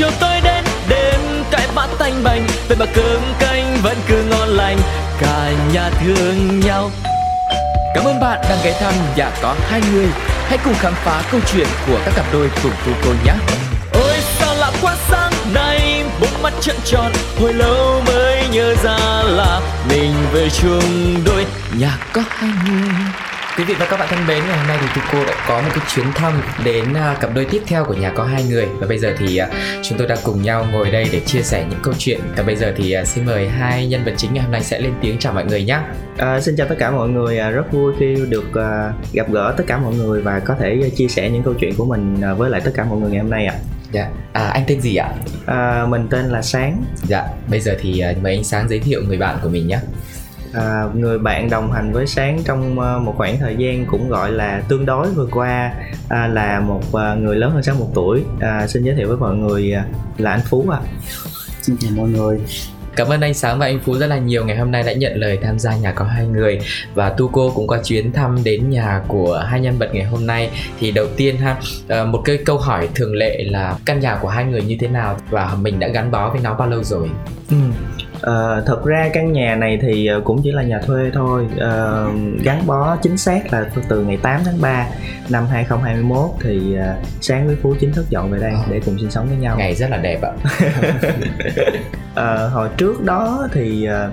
[0.00, 1.20] chiều tối đến đêm
[1.50, 2.46] cãi vã tanh bành.
[2.68, 4.78] Vậy mà cơm canh vẫn cứ ngon lành
[5.20, 6.90] cả nhà thương nhau.
[7.94, 10.06] Cảm ơn bạn đang ghé thăm nhà có hai người
[10.48, 13.32] Hãy cùng khám phá câu chuyện của các cặp đôi cùng tu cô nhé.
[13.92, 17.12] Ôi sao lạ quá sáng nay Bốn mắt trợn tròn.
[17.40, 21.46] Hồi lâu mới nhớ ra là Mình về chung đôi.
[21.78, 24.86] Nhà có hai người Quý vị và các bạn thân mến, ngày hôm nay thì
[24.94, 26.32] Tuco đã có một cái chuyến thăm
[26.64, 29.40] đến uh, cặp đôi tiếp theo của nhà có hai người và bây giờ thì
[29.42, 29.48] uh,
[29.82, 32.56] chúng tôi đang cùng nhau ngồi đây để chia sẻ những câu chuyện và bây
[32.56, 35.18] giờ thì uh, xin mời hai nhân vật chính ngày hôm nay sẽ lên tiếng
[35.18, 35.78] chào mọi người nhé.
[36.18, 38.52] À, xin chào tất cả mọi người, à, rất vui khi được
[39.12, 41.84] gặp gỡ tất cả mọi người và có thể chia sẻ những câu chuyện của
[41.84, 43.54] mình với lại tất cả mọi người ngày hôm nay ạ.
[43.56, 43.60] À.
[43.92, 45.08] Dạ, à, anh tên gì ạ?
[45.46, 46.84] À, mình tên là Sáng.
[47.08, 49.78] Dạ, bây giờ thì mời anh Sáng giới thiệu người bạn của mình nhé
[50.52, 54.32] à, người bạn đồng hành với sáng trong ờ, một khoảng thời gian cũng gọi
[54.32, 55.72] là tương đối vừa qua
[56.08, 59.16] à, là một ờ, người lớn hơn sáng một tuổi à, xin giới thiệu với
[59.16, 59.74] mọi người
[60.18, 60.88] là anh phú ạ à.
[61.62, 62.40] xin chào mọi người
[62.96, 65.16] Cảm ơn anh Sáng và anh Phú rất là nhiều ngày hôm nay đã nhận
[65.16, 66.58] lời tham gia nhà có hai người
[66.94, 70.26] và Tu cô cũng có chuyến thăm đến nhà của hai nhân vật ngày hôm
[70.26, 71.56] nay thì đầu tiên ha
[72.04, 75.18] một cái câu hỏi thường lệ là căn nhà của hai người như thế nào
[75.30, 77.10] và mình đã gắn bó với nó bao lâu rồi?
[77.50, 77.56] Ừ.
[78.20, 82.42] Uh, thật ra căn nhà này thì ờ, cũng chỉ là nhà thuê thôi uh,
[82.44, 84.86] gắn bó chính xác là từ ngày 8 tháng 3
[85.28, 89.10] năm 2021 thì uh, sáng với Phú chính thức dọn về đây để cùng sinh
[89.10, 90.32] sống với nhau ngày rất là đẹp ạ
[92.12, 94.12] uh, hồi trước đó thì uh,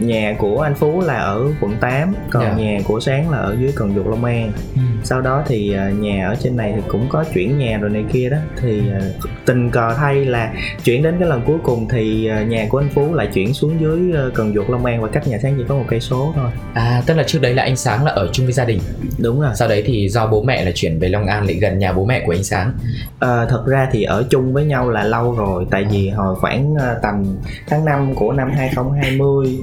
[0.00, 2.56] nhà của anh Phú là ở quận 8 còn yeah.
[2.58, 2.64] Dạ.
[2.64, 4.80] nhà của Sáng là ở dưới cần Duộc Long An ừ.
[5.08, 8.04] Sau đó thì uh, nhà ở trên này thì cũng có chuyển nhà rồi này
[8.12, 8.36] kia đó.
[8.60, 10.52] Thì uh, tình cờ thay là
[10.84, 13.80] chuyển đến cái lần cuối cùng thì uh, nhà của anh Phú lại chuyển xuống
[13.80, 16.50] dưới cần Duộc Long An và cách nhà Sáng chỉ có một cây số thôi.
[16.74, 18.80] À tức là trước đấy là anh Sáng là ở chung với gia đình.
[19.18, 19.50] Đúng rồi.
[19.54, 22.04] Sau đấy thì do bố mẹ là chuyển về Long An lại gần nhà bố
[22.04, 22.72] mẹ của anh Sáng.
[23.20, 25.66] À, thật ra thì ở chung với nhau là lâu rồi.
[25.70, 27.24] Tại vì hồi khoảng tầm
[27.66, 29.58] tháng 5 của năm 2020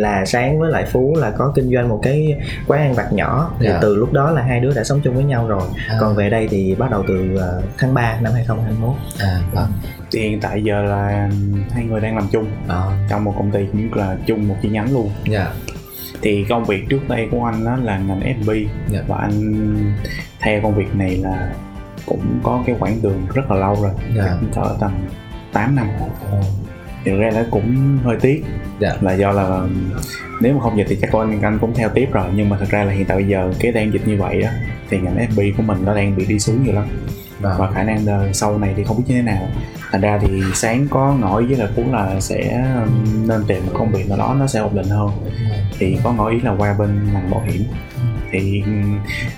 [0.00, 3.54] là sáng với lại phú là có kinh doanh một cái quán ăn vặt nhỏ
[3.58, 3.74] thì yeah.
[3.74, 3.78] Dạ.
[3.82, 5.96] từ lúc đó là hai đứa đã sống chung với nhau rồi à.
[6.00, 9.72] còn về đây thì bắt đầu từ uh, tháng 3 năm 2021 à vâng
[10.10, 11.30] thì hiện tại giờ là
[11.70, 13.06] hai người đang làm chung à.
[13.08, 15.46] trong một công ty cũng là chung một chi nhánh luôn yeah.
[15.46, 15.74] Dạ.
[16.22, 18.66] thì công việc trước đây của anh đó là ngành F&B yeah.
[18.88, 19.00] Dạ.
[19.08, 19.94] và anh
[20.40, 21.52] theo công việc này là
[22.06, 24.38] cũng có cái quãng đường rất là lâu rồi yeah.
[24.54, 24.92] cỡ tầm
[25.52, 25.88] 8 năm
[26.38, 26.69] oh
[27.04, 28.44] thực ra nó cũng hơi tiếc.
[28.80, 28.92] Dạ.
[29.00, 29.66] là do là
[30.40, 32.26] nếu mà không dịch thì chắc con anh cũng theo tiếp rồi.
[32.34, 34.52] Nhưng mà thật ra là hiện tại bây giờ cái đang dịch như vậy á
[34.90, 36.84] thì ngành FB của mình nó đang bị đi xuống nhiều lắm.
[37.40, 39.48] Và, và khả năng đời sau này thì không biết như thế nào.
[39.90, 42.66] Thành ra thì sáng có ngỏ ý với là phú là sẽ
[43.26, 45.10] nên tìm một công việc nào đó nó sẽ ổn định hơn.
[45.78, 47.62] Thì có ngỏ ý là qua bên ngành bảo hiểm.
[48.32, 48.62] Thì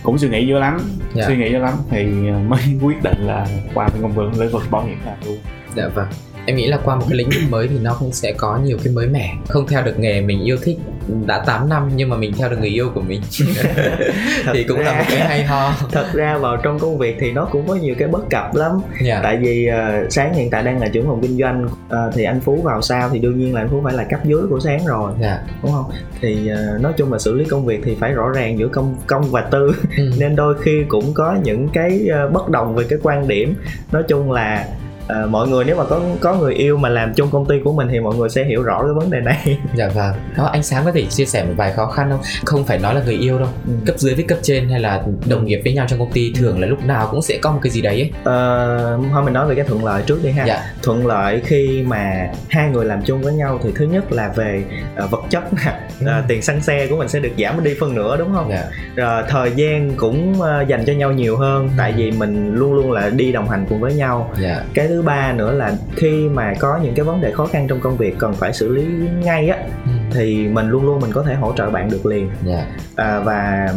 [0.03, 0.79] cũng suy nghĩ dữ lắm.
[1.15, 1.25] Dạ.
[1.27, 1.75] suy nghĩ dữ lắm.
[1.91, 2.05] Thì
[2.49, 5.39] mới quyết định là qua bên công việc lĩnh vực bảo hiểm là luôn.
[5.77, 6.09] Dạ vâng
[6.47, 8.78] em nghĩ là qua một cái lĩnh vực mới thì nó cũng sẽ có nhiều
[8.84, 10.78] cái mới mẻ không theo được nghề mình yêu thích
[11.26, 13.20] đã 8 năm nhưng mà mình theo được người yêu của mình
[14.52, 17.32] thì cũng ra, là một cái hay ho thật ra vào trong công việc thì
[17.32, 19.04] nó cũng có nhiều cái bất cập lắm yeah.
[19.04, 19.20] Dạ.
[19.22, 22.41] tại vì uh, sáng hiện tại đang là trưởng phòng kinh doanh uh, thì anh
[22.41, 24.86] phú vào sau thì đương nhiên là anh phú phải là cấp dưới của sáng
[24.86, 25.41] rồi yeah.
[25.47, 25.54] Dạ.
[25.62, 25.84] đúng không
[26.20, 28.97] thì uh, nói chung là xử lý công việc thì phải rõ ràng giữa công
[29.06, 30.10] công và tư ừ.
[30.19, 33.54] nên đôi khi cũng có những cái uh, bất đồng về cái quan điểm
[33.92, 34.66] nói chung là
[35.08, 37.72] à, mọi người nếu mà có có người yêu mà làm chung công ty của
[37.72, 39.58] mình thì mọi người sẽ hiểu rõ cái vấn đề này.
[39.74, 40.14] Dạ vâng.
[40.36, 42.20] Đó anh sáng có thể chia sẻ một vài khó khăn không?
[42.44, 43.48] Không phải nói là người yêu đâu.
[43.66, 43.72] Ừ.
[43.86, 46.60] cấp dưới với cấp trên hay là đồng nghiệp với nhau trong công ty thường
[46.60, 48.10] là lúc nào cũng sẽ có một cái gì đấy ấy.
[48.24, 50.44] Ờ, thôi mình nói về cái thuận lợi trước đi ha.
[50.46, 50.62] Dạ.
[50.82, 54.64] thuận lợi khi mà hai người làm chung với nhau thì thứ nhất là về
[55.04, 58.16] uh, vật chất uh, tiền xăng xe của mình sẽ được giảm đi phân nửa
[58.16, 58.50] đúng không?
[58.50, 58.64] Dạ.
[58.96, 61.70] rồi thời gian cũng uh, dành cho nhau nhiều hơn.
[61.78, 64.30] Tại vì mình luôn luôn là đi đồng hành cùng với nhau.
[64.40, 64.62] Dạ.
[64.74, 67.80] cái thứ ba nữa là khi mà có những cái vấn đề khó khăn trong
[67.80, 68.84] công việc cần phải xử lý
[69.25, 72.28] ngay á ừ thì mình luôn luôn mình có thể hỗ trợ bạn được liền
[72.28, 72.37] yeah.
[72.47, 72.67] Dạ.
[72.97, 73.69] à, và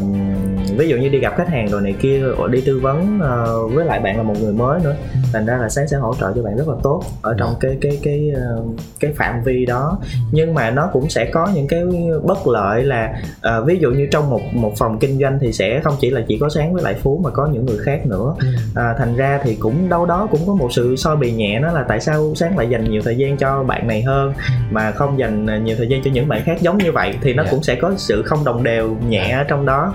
[0.77, 3.73] ví dụ như đi gặp khách hàng rồi này kia rồi đi tư vấn uh,
[3.73, 5.19] với lại bạn là một người mới nữa ừ.
[5.33, 7.61] thành ra là sáng sẽ hỗ trợ cho bạn rất là tốt ở trong yeah.
[7.61, 7.69] Dạ.
[7.69, 10.05] cái cái cái uh, cái phạm vi đó ừ.
[10.31, 11.83] nhưng mà nó cũng sẽ có những cái
[12.23, 15.81] bất lợi là uh, ví dụ như trong một một phòng kinh doanh thì sẽ
[15.83, 18.35] không chỉ là chỉ có sáng với lại phú mà có những người khác nữa
[18.75, 21.71] à, thành ra thì cũng đâu đó cũng có một sự so bì nhẹ nó
[21.71, 24.33] là tại sao sáng lại dành nhiều thời gian cho bạn này hơn
[24.71, 27.33] mà không dành nhiều thời gian cho những những bạn khác giống như vậy thì
[27.33, 27.45] nó yeah.
[27.45, 27.51] Dạ.
[27.51, 29.93] cũng sẽ có sự không đồng đều nhẹ ở trong đó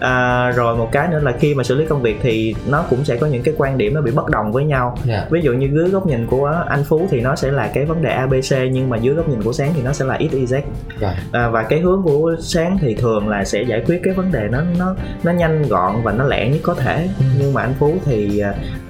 [0.00, 3.04] à, rồi một cái nữa là khi mà xử lý công việc thì nó cũng
[3.04, 5.22] sẽ có những cái quan điểm nó bị bất đồng với nhau yeah.
[5.22, 5.26] Dạ.
[5.30, 8.02] ví dụ như dưới góc nhìn của anh phú thì nó sẽ là cái vấn
[8.02, 10.60] đề abc nhưng mà dưới góc nhìn của sáng thì nó sẽ là xyz.
[11.00, 11.14] Dạ.
[11.32, 14.48] à, và cái hướng của sáng thì thường là sẽ giải quyết cái vấn đề
[14.50, 17.24] nó nó nó nhanh gọn và nó lẹ nhất có thể ừ.
[17.38, 18.42] nhưng mà anh phú thì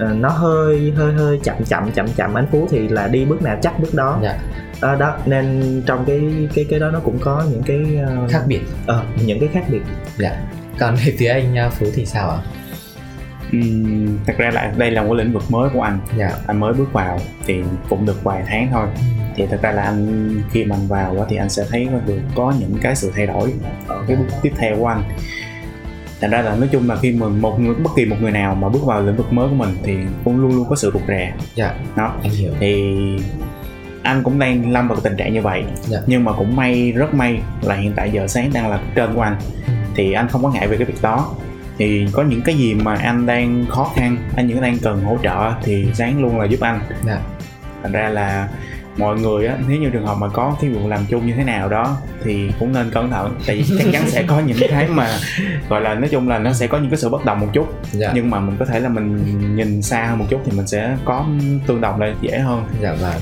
[0.02, 3.42] uh, nó hơi hơi hơi chậm chậm chậm chậm anh phú thì là đi bước
[3.42, 4.36] nào chắc bước đó yeah
[4.80, 6.20] à, đó nên trong cái
[6.54, 7.78] cái cái đó nó cũng có những cái
[8.25, 8.61] uh, khác biệt.
[8.87, 9.82] ờ uh, những cái khác biệt.
[10.19, 10.43] Dạ.
[10.78, 12.38] Còn về phía anh à, phú thì sao ạ?
[13.56, 15.99] Uhm, thật ra là đây là một cái lĩnh vực mới của anh.
[16.19, 16.31] Dạ.
[16.46, 17.55] anh mới bước vào thì
[17.88, 18.87] cũng được vài tháng thôi.
[18.94, 19.02] Ừ.
[19.37, 22.55] thì thật ra là anh khi mà anh vào thì anh sẽ thấy được có
[22.61, 23.55] những cái sự thay đổi
[23.87, 25.02] ở cái bước tiếp theo của anh.
[26.20, 28.55] Thành ra là nói chung là khi mà một người bất kỳ một người nào
[28.55, 31.02] mà bước vào lĩnh vực mới của mình thì cũng luôn luôn có sự rụt
[31.08, 31.32] rè.
[31.55, 31.75] Dạ.
[31.96, 32.14] Đó.
[32.23, 32.52] Anh hiểu.
[32.61, 32.94] thì
[34.06, 35.98] anh cũng đang lâm vào tình trạng như vậy dạ.
[36.06, 39.20] nhưng mà cũng may rất may là hiện tại giờ sáng đang là trên của
[39.20, 39.36] anh
[39.94, 41.34] thì anh không có ngại về cái việc đó
[41.78, 45.18] thì có những cái gì mà anh đang khó khăn anh những đang cần hỗ
[45.22, 47.20] trợ thì sáng luôn là giúp anh yeah.
[47.82, 48.48] thành ra là
[48.96, 51.44] mọi người á nếu như trường hợp mà có cái vụ làm chung như thế
[51.44, 54.88] nào đó thì cũng nên cẩn thận tại vì chắc chắn sẽ có những cái
[54.88, 55.19] mà
[55.69, 57.66] gọi là nói chung là nó sẽ có những cái sự bất đồng một chút
[57.93, 58.10] dạ.
[58.14, 60.96] nhưng mà mình có thể là mình nhìn xa hơn một chút thì mình sẽ
[61.04, 61.26] có
[61.66, 63.20] tương đồng lại dễ hơn dạ vâng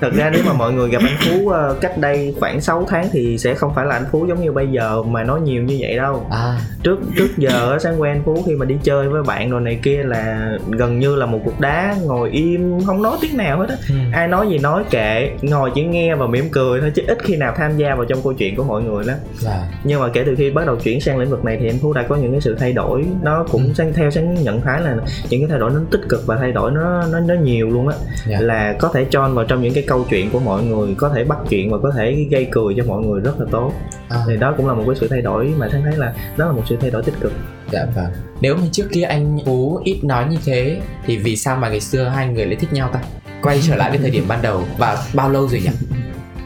[0.00, 3.08] thật ra nếu mà mọi người gặp anh phú uh, cách đây khoảng 6 tháng
[3.12, 5.76] thì sẽ không phải là anh phú giống như bây giờ mà nói nhiều như
[5.80, 6.58] vậy đâu à.
[6.82, 10.02] trước trước giờ sáng quen phú khi mà đi chơi với bạn rồi này kia
[10.04, 13.76] là gần như là một cục đá ngồi im không nói tiếng nào hết á
[13.88, 13.94] ừ.
[14.12, 17.36] ai nói gì nói kệ ngồi chỉ nghe và mỉm cười thôi chứ ít khi
[17.36, 19.16] nào tham gia vào trong câu chuyện của mọi người lắm
[19.46, 19.68] à.
[19.84, 21.92] nhưng mà kể từ khi bắt đầu chuyển sang lĩnh vực này thì anh phú
[21.92, 23.72] đã có những cái sự thay đổi nó cũng ừ.
[23.74, 24.96] sang theo sáng nhận thấy là
[25.30, 27.88] những cái thay đổi nó tích cực và thay đổi nó nó nó nhiều luôn
[27.88, 28.40] á yeah.
[28.40, 28.46] Dạ.
[28.46, 31.24] là có thể cho vào trong những cái câu chuyện của mọi người có thể
[31.24, 33.72] bắt chuyện và có thể gây cười cho mọi người rất là tốt
[34.08, 34.18] à.
[34.28, 36.52] thì đó cũng là một cái sự thay đổi mà thanh thấy là đó là
[36.52, 37.32] một sự thay đổi tích cực
[37.72, 41.56] dạ vâng nếu mà trước kia anh phú ít nói như thế thì vì sao
[41.56, 43.00] mà ngày xưa hai người lại thích nhau ta
[43.42, 44.64] quay trở lại với thời điểm ban đầu.
[44.78, 45.70] Và bao lâu rồi nhỉ?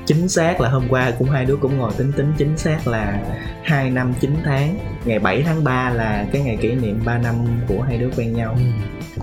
[0.07, 3.21] Chính xác là hôm qua cũng hai đứa cũng ngồi tính tính chính xác là
[3.65, 4.79] 2 năm 9 tháng.
[5.05, 7.35] Ngày 7 tháng 3 là cái ngày kỷ niệm 3 năm
[7.69, 8.57] của hai đứa quen nhau.
[8.57, 8.63] Ừ.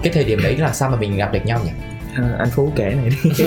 [0.04, 1.72] cái thời điểm đấy là sao mà mình gặp được nhau nhỉ?
[2.16, 3.30] À, anh phú kể này đi.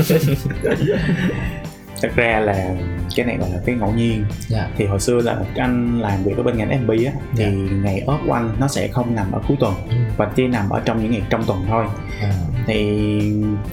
[2.02, 2.74] Thật ra là
[3.16, 4.28] cái này là cái ngẫu nhiên yeah.
[4.48, 4.68] Dạ.
[4.76, 7.54] thì hồi xưa là anh làm việc ở bên ngành FB á thì yeah.
[7.54, 7.76] Dạ.
[7.82, 10.04] ngày off của anh nó sẽ không nằm ở cuối tuần mm.
[10.16, 11.84] và chỉ nằm ở trong những ngày trong tuần thôi
[12.22, 12.34] yeah.
[12.66, 13.00] thì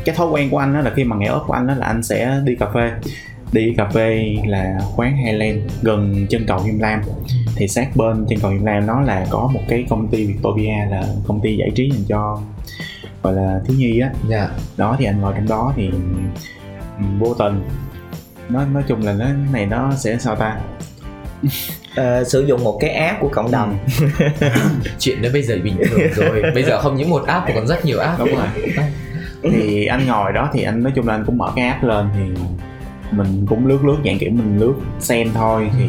[0.05, 1.85] cái thói quen của anh đó là khi mà ngày off của anh đó là
[1.85, 2.91] anh sẽ đi cà phê
[3.51, 7.01] đi cà phê là quán Highland gần chân cầu Hiêm Lam
[7.55, 10.73] thì sát bên chân cầu Hiêm Lam nó là có một cái công ty Victoria
[10.89, 12.41] là công ty giải trí dành cho
[13.23, 14.19] gọi là thiếu nhi á yeah.
[14.29, 14.49] Dạ.
[14.77, 15.89] đó thì anh ngồi trong đó thì
[17.19, 17.61] vô tình
[18.49, 20.57] nó nói chung là nó này nó sẽ sao ta?
[21.43, 23.79] Uh, sử dụng một cái app của cộng đồng.
[24.39, 24.47] Ừ.
[24.99, 26.43] chuyện đó bây giờ bình thường rồi.
[26.53, 28.19] Bây giờ không những một app mà còn rất nhiều app.
[28.19, 28.47] Đúng rồi.
[29.43, 32.09] Thì anh ngồi đó thì anh nói chung là anh cũng mở cái app lên
[32.15, 32.43] thì
[33.11, 35.69] mình cũng lướt lướt dạng kiểu mình lướt xem thôi.
[35.77, 35.85] Thì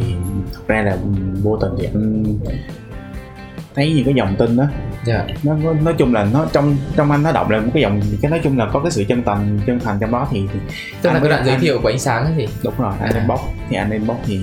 [0.54, 0.96] thật ra là
[1.42, 2.24] vô tình thì anh
[3.74, 4.64] thấy những cái dòng tin đó
[5.06, 5.24] yeah.
[5.28, 5.34] Dạ.
[5.42, 8.00] nó, nó nói chung là nó trong trong anh nó động là một cái dòng
[8.22, 10.60] cái nói chung là có cái sự chân thành chân thành trong đó thì, thì
[11.02, 13.18] tức là cái đoạn giới thiệu của ánh sáng ấy gì đúng rồi anh à.
[13.18, 14.40] inbox thì anh inbox thì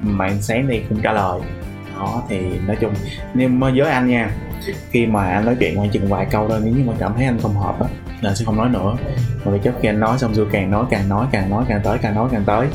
[0.00, 1.40] bạn sáng đi cũng trả lời
[1.96, 2.94] đó thì nói chung
[3.34, 4.30] nhưng mà với anh nha
[4.90, 7.24] khi mà anh nói chuyện khoảng chừng vài câu thôi nếu như mà cảm thấy
[7.24, 7.88] anh không hợp á
[8.20, 8.96] là anh sẽ không nói nữa
[9.44, 11.80] mà vì chắc khi anh nói xong rồi càng nói càng nói càng nói càng
[11.84, 12.66] tới càng nói càng tới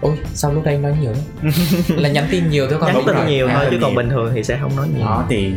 [0.00, 1.12] ôi sao lúc đây nói nhiều
[1.88, 3.26] là nhắn tin nhiều thôi còn nhắn tin rồi.
[3.26, 3.80] nhiều à, thôi chứ nhiều.
[3.82, 5.52] còn bình thường thì sẽ không nói nhiều đó thì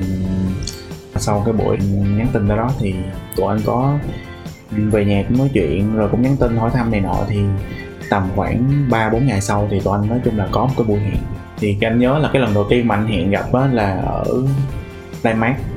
[1.16, 1.78] sau cái buổi
[2.18, 2.96] nhắn tin đó, đó thì
[3.36, 3.98] tụi anh có
[4.72, 7.40] về nhà cũng nói chuyện rồi cũng nhắn tin hỏi thăm này nọ thì
[8.10, 10.86] tầm khoảng 3 4 ngày sau thì tụi anh nói chung là có một cái
[10.88, 11.18] buổi hẹn
[11.58, 14.26] thì anh nhớ là cái lần đầu tiên mà anh hẹn gặp á là ở
[15.24, 15.71] Landmark ừ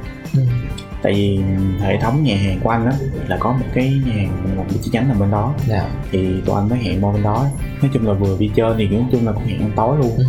[1.05, 1.41] tại vì
[1.81, 2.93] hệ thống nhà hàng của anh á
[3.29, 5.83] là có một cái nhà hàng làm chi nhánh nằm bên đó yeah.
[5.83, 5.91] Dạ.
[6.13, 7.47] thì tụi anh mới hẹn qua bên đó
[7.83, 10.17] nói chung là vừa đi chơi thì nói chung là cũng hẹn ăn tối luôn
[10.17, 10.25] ừ.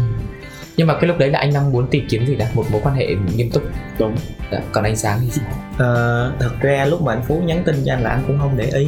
[0.78, 2.82] nhưng mà cái lúc đấy là anh đang muốn tìm kiếm gì đó một mối
[2.84, 3.64] quan hệ nghiêm túc
[4.00, 4.16] đúng
[4.52, 4.60] dạ.
[4.72, 5.46] còn anh sáng thì sao
[5.78, 5.92] à,
[6.40, 8.66] thật ra lúc mà anh phú nhắn tin cho anh là anh cũng không để
[8.66, 8.88] ý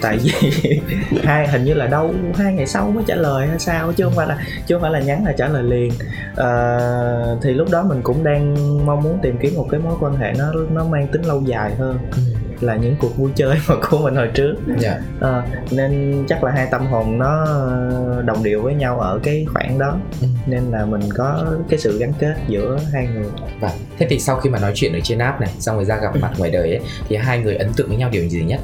[0.00, 0.32] tại vì
[1.24, 4.12] hai hình như là đâu hai ngày sau mới trả lời hay sao chứ không
[4.16, 5.92] phải là chứ không phải là nhắn là trả lời liền.
[6.36, 6.78] À,
[7.42, 10.32] thì lúc đó mình cũng đang mong muốn tìm kiếm một cái mối quan hệ
[10.38, 11.98] nó nó mang tính lâu dài hơn.
[12.12, 14.96] Ừ là những cuộc vui chơi mà của mình hồi trước yeah.
[15.20, 17.46] à, nên chắc là hai tâm hồn nó
[18.24, 20.26] đồng điệu với nhau ở cái khoảng đó ừ.
[20.46, 23.26] nên là mình có cái sự gắn kết giữa hai người
[23.60, 25.96] và thế thì sau khi mà nói chuyện ở trên app này xong rồi ra
[25.96, 28.60] gặp mặt ngoài đời ấy thì hai người ấn tượng với nhau điều gì nhất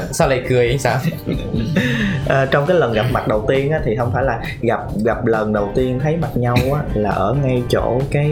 [0.10, 0.98] sao lại cười anh sao
[2.28, 5.26] à, trong cái lần gặp mặt đầu tiên á, thì không phải là gặp gặp
[5.26, 8.30] lần đầu tiên thấy mặt nhau á, là ở ngay chỗ cái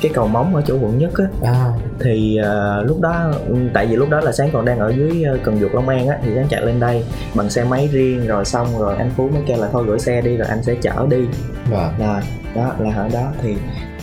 [0.00, 1.72] cái cầu móng ở chỗ quận nhất á à.
[2.00, 3.32] thì uh, lúc đó
[3.74, 6.08] tại vì lúc đó là sáng còn đang ở dưới uh, cần duộc long an
[6.08, 7.04] á thì sáng chạy lên đây
[7.34, 10.20] bằng xe máy riêng rồi xong rồi anh phú mới kêu là thôi gửi xe
[10.20, 11.24] đi rồi anh sẽ chở đi
[11.72, 11.92] à.
[11.98, 12.22] là
[12.54, 13.56] đó là ở đó thì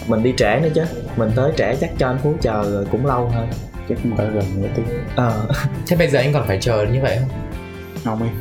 [0.08, 0.84] mình đi trễ nữa chứ
[1.18, 3.48] mình tới trễ chắc cho anh phú chờ rồi cũng lâu hơn
[3.90, 4.86] chắc cũng phải gần nửa tiếng
[5.16, 5.56] ờ à.
[5.88, 7.47] thế bây giờ anh còn phải chờ như vậy không
[8.08, 8.34] không em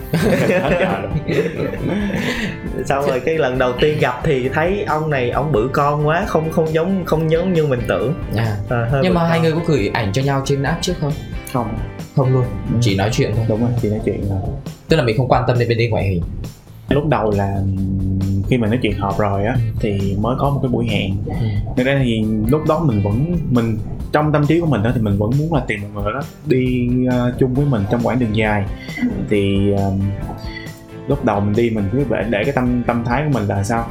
[2.85, 3.20] sau rồi.
[3.20, 6.75] Cái lần đầu tiên gặp thì thấy ông này ông bự con quá không không
[6.75, 8.14] giống không giống như mình tưởng.
[8.37, 8.56] À.
[8.70, 9.30] À, nhưng mà con.
[9.30, 11.12] hai người có gửi ảnh cho nhau trên app trước không?
[11.52, 11.78] Không.
[12.16, 12.78] Không luôn ừ.
[12.80, 13.44] chỉ nói chuyện thôi.
[13.49, 14.40] Đúng rồi chỉ nói chuyện thôi.
[14.88, 16.23] Tức là mình không quan tâm đến bên đây ngoại hình.
[16.88, 17.56] Lúc đầu là
[18.49, 21.16] khi mà nói chuyện họp rồi á thì mới có một cái buổi hẹn.
[21.76, 21.85] Ừ.
[21.85, 23.78] ra thì lúc đó mình vẫn mình
[24.12, 26.20] trong tâm trí của mình đó thì mình vẫn muốn là tìm một người đó
[26.46, 28.64] đi uh, chung với mình trong quãng đường dài
[29.30, 29.94] thì uh,
[31.08, 33.62] lúc đầu mình đi mình cứ để để cái tâm tâm thái của mình là
[33.62, 33.88] sao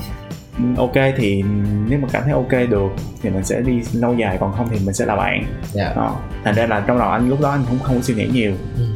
[0.78, 1.44] ok thì
[1.90, 2.90] nếu mà cảm thấy ok được
[3.22, 5.48] thì mình sẽ đi lâu dài còn không thì mình sẽ là bạn yeah.
[5.74, 5.94] Dạ.
[5.96, 6.20] đó.
[6.44, 8.54] thành ra là trong đầu anh lúc đó anh cũng không có suy nghĩ nhiều
[8.78, 8.96] ừ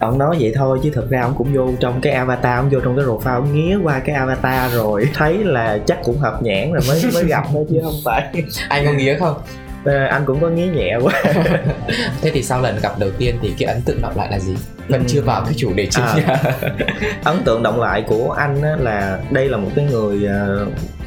[0.00, 2.80] ông nói vậy thôi chứ thực ra ông cũng vô trong cái avatar ông vô
[2.80, 6.72] trong cái profile ông nghía qua cái avatar rồi thấy là chắc cũng hợp nhãn
[6.72, 8.32] rồi mới mới gặp thôi chứ không phải
[8.68, 9.36] anh có nghía không
[9.84, 11.22] à, anh cũng có nghía nhẹ quá.
[12.22, 14.56] Thế thì sau lần gặp đầu tiên thì cái ấn tượng động lại là gì?
[14.88, 15.06] Vẫn ừ.
[15.08, 16.42] chưa vào cái chủ đề chính à,
[17.24, 20.46] ấn tượng động lại của anh á, là đây là một cái người à,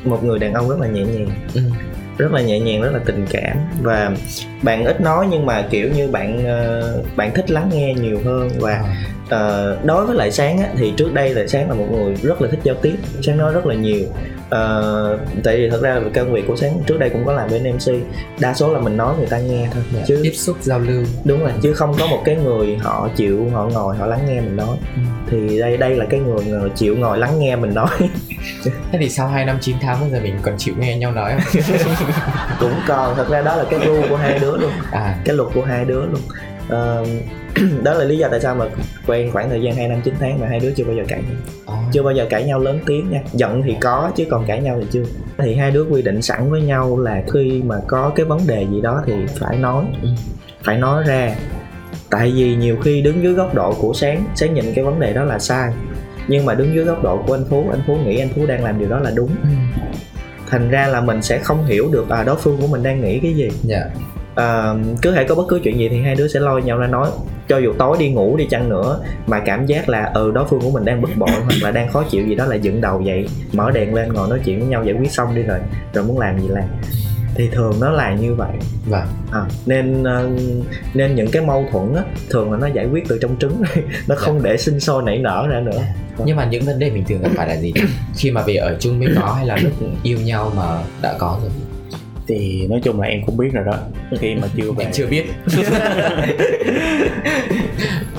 [0.04, 1.30] một người đàn ông rất là nhẹ nhàng.
[1.54, 1.62] Ừ.
[2.18, 3.58] Rất là nhẹ nhàng rất là tình cảm.
[3.82, 4.12] Và
[4.62, 8.50] bạn ít nói nhưng mà kiểu như bạn ờ, bạn thích lắng nghe nhiều hơn.
[8.60, 8.84] Và
[9.26, 12.42] uh, đối với lại sáng á, thì trước đây là sáng là một người rất
[12.42, 12.96] là thích giao tiếp.
[13.22, 14.06] Sáng nói rất là nhiều
[14.48, 17.72] uh, tại vì thật ra công việc của sáng trước đây cũng có làm bên
[17.76, 17.94] mc
[18.40, 19.84] đa số là mình nói người ta nghe thôi.
[19.84, 21.04] Yeah, dạ, chứ tiếp xúc giao lưu.
[21.26, 24.42] Đúng rồi chứ không có một cái người họ chịu họ ngồi họ lắng nghe
[24.42, 24.78] mình nói.
[24.96, 25.02] Ừ.
[25.30, 27.90] thì đây đây là cái người chịu ngồi lắng nghe mình nói.
[28.64, 31.32] Thế thì sau 2 năm 9 tháng bây giờ mình còn chịu nghe nhau nói
[31.32, 31.64] không?
[32.60, 34.72] Cũng còn thật ra đó là cái rule của hai đứa luôn.
[34.92, 35.16] À.
[35.26, 36.22] cái luật của hai đứa luôn.
[36.68, 37.08] Uh,
[37.84, 38.66] đó là lý do tại sao mà
[39.08, 41.22] quen khoảng thời gian 2 năm 9 tháng mà hai đứa chưa bao giờ cãi
[41.22, 41.38] nhau.
[41.68, 41.90] À.
[41.94, 43.22] chưa bao giờ cãi nhau lớn tiếng nha.
[43.34, 45.04] Giận thì có chứ còn cãi nhau thì chưa.
[45.38, 48.68] Thì hai đứa quy định sẵn với nhau là khi mà có cái vấn đề
[48.72, 49.86] gì đó thì phải nói.
[50.02, 50.10] Ừ.
[50.64, 51.36] phải nói ra.
[52.10, 55.14] Tại vì nhiều khi đứng dưới góc độ của sáng sáng nhìn cái vấn đề
[55.14, 55.74] đó là sai.
[56.28, 58.64] Nhưng mà đứng dưới góc độ của anh phú anh phú nghĩ anh phú đang
[58.64, 59.30] làm điều đó là đúng.
[59.44, 59.80] Ừ.
[60.50, 63.20] thành ra là mình sẽ không hiểu được à đối phương của mình đang nghĩ
[63.20, 63.50] cái gì.
[63.70, 63.88] Yeah
[64.34, 66.88] uh, cứ thể có bất cứ chuyện gì thì hai đứa sẽ lôi nhau ra
[66.88, 67.10] nói.
[67.48, 70.62] Cho dù tối đi ngủ đi chăng nữa mà cảm giác là ừ đối phương
[70.62, 73.02] của mình đang bực bội hoặc là đang khó chịu gì đó là dựng đầu
[73.02, 75.60] dậy mở đèn lên ngồi nói chuyện với nhau giải quyết xong đi rồi
[75.94, 76.64] rồi muốn làm gì làm.
[77.36, 78.52] Thì thường nó là như vậy.
[78.86, 79.08] Vâng.
[79.32, 80.40] À, nên uh,
[80.94, 83.62] nên những cái mâu thuẫn á thường là nó giải quyết từ trong trứng
[84.08, 84.50] nó không dạ.
[84.50, 85.82] để sinh sôi nảy nở ra nữa.
[86.26, 87.74] Nhưng mà những vấn đề mình thường gặp phải là gì?
[88.16, 89.72] Khi mà về ở chung mới có hay là lúc
[90.04, 90.64] yêu nhau mà
[91.02, 91.52] đã có rồi
[92.28, 93.78] thì nói chung là em cũng biết rồi đó
[94.20, 95.26] khi mà chưa về chưa biết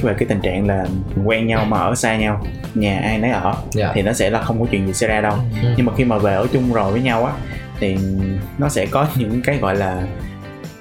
[0.03, 0.87] về cái tình trạng là
[1.25, 3.57] quen nhau mà ở xa nhau nhà ai nấy ở yeah.
[3.73, 3.93] Dạ.
[3.95, 5.69] thì nó sẽ là không có chuyện gì xảy ra đâu ừ.
[5.77, 7.33] nhưng mà khi mà về ở chung rồi với nhau á
[7.81, 7.97] thì
[8.59, 10.03] nó sẽ có những cái gọi là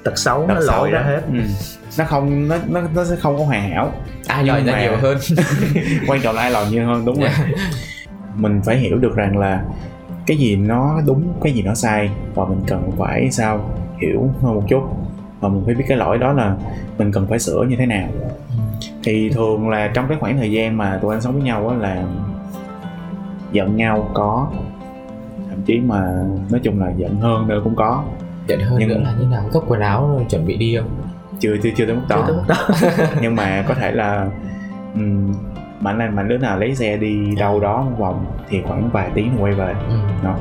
[0.03, 1.39] tật xấu tật nó lỗi ra hết ừ.
[1.97, 3.91] nó không nó nó nó sẽ không có hoàn hảo
[4.27, 5.17] ai lòi ra nhiều hơn
[6.07, 7.37] quan trọng là ai lòi nhiều hơn đúng yeah.
[7.37, 7.63] rồi dạ.
[8.35, 9.63] mình phải hiểu được rằng là
[10.25, 13.69] cái gì nó đúng cái gì nó sai và mình cần phải sao
[14.01, 14.83] hiểu hơn một chút.
[15.39, 16.55] Và mình phải biết cái lỗi đó là
[16.97, 18.07] mình cần phải sửa như thế nào.
[19.03, 21.75] Thì thường là trong cái khoảng thời gian mà tụi anh sống với nhau á
[21.75, 22.05] là
[23.51, 24.47] giận nhau có
[25.49, 28.03] thậm chí mà nói chung là giận hơn nữa cũng có.
[28.47, 29.43] Giận hơn nhưng nữa là như nào?
[29.53, 30.89] Gấp quần áo chuẩn bị đi không?
[31.39, 32.55] Chưa chưa chưa tới mức đó, tới mức đó.
[33.21, 34.29] nhưng mà có thể là
[34.93, 35.33] um,
[35.83, 39.09] mà anh mà đứa nào lấy xe đi đâu đó một vòng thì khoảng vài
[39.13, 39.95] tiếng quay về ừ.
[40.23, 40.35] đó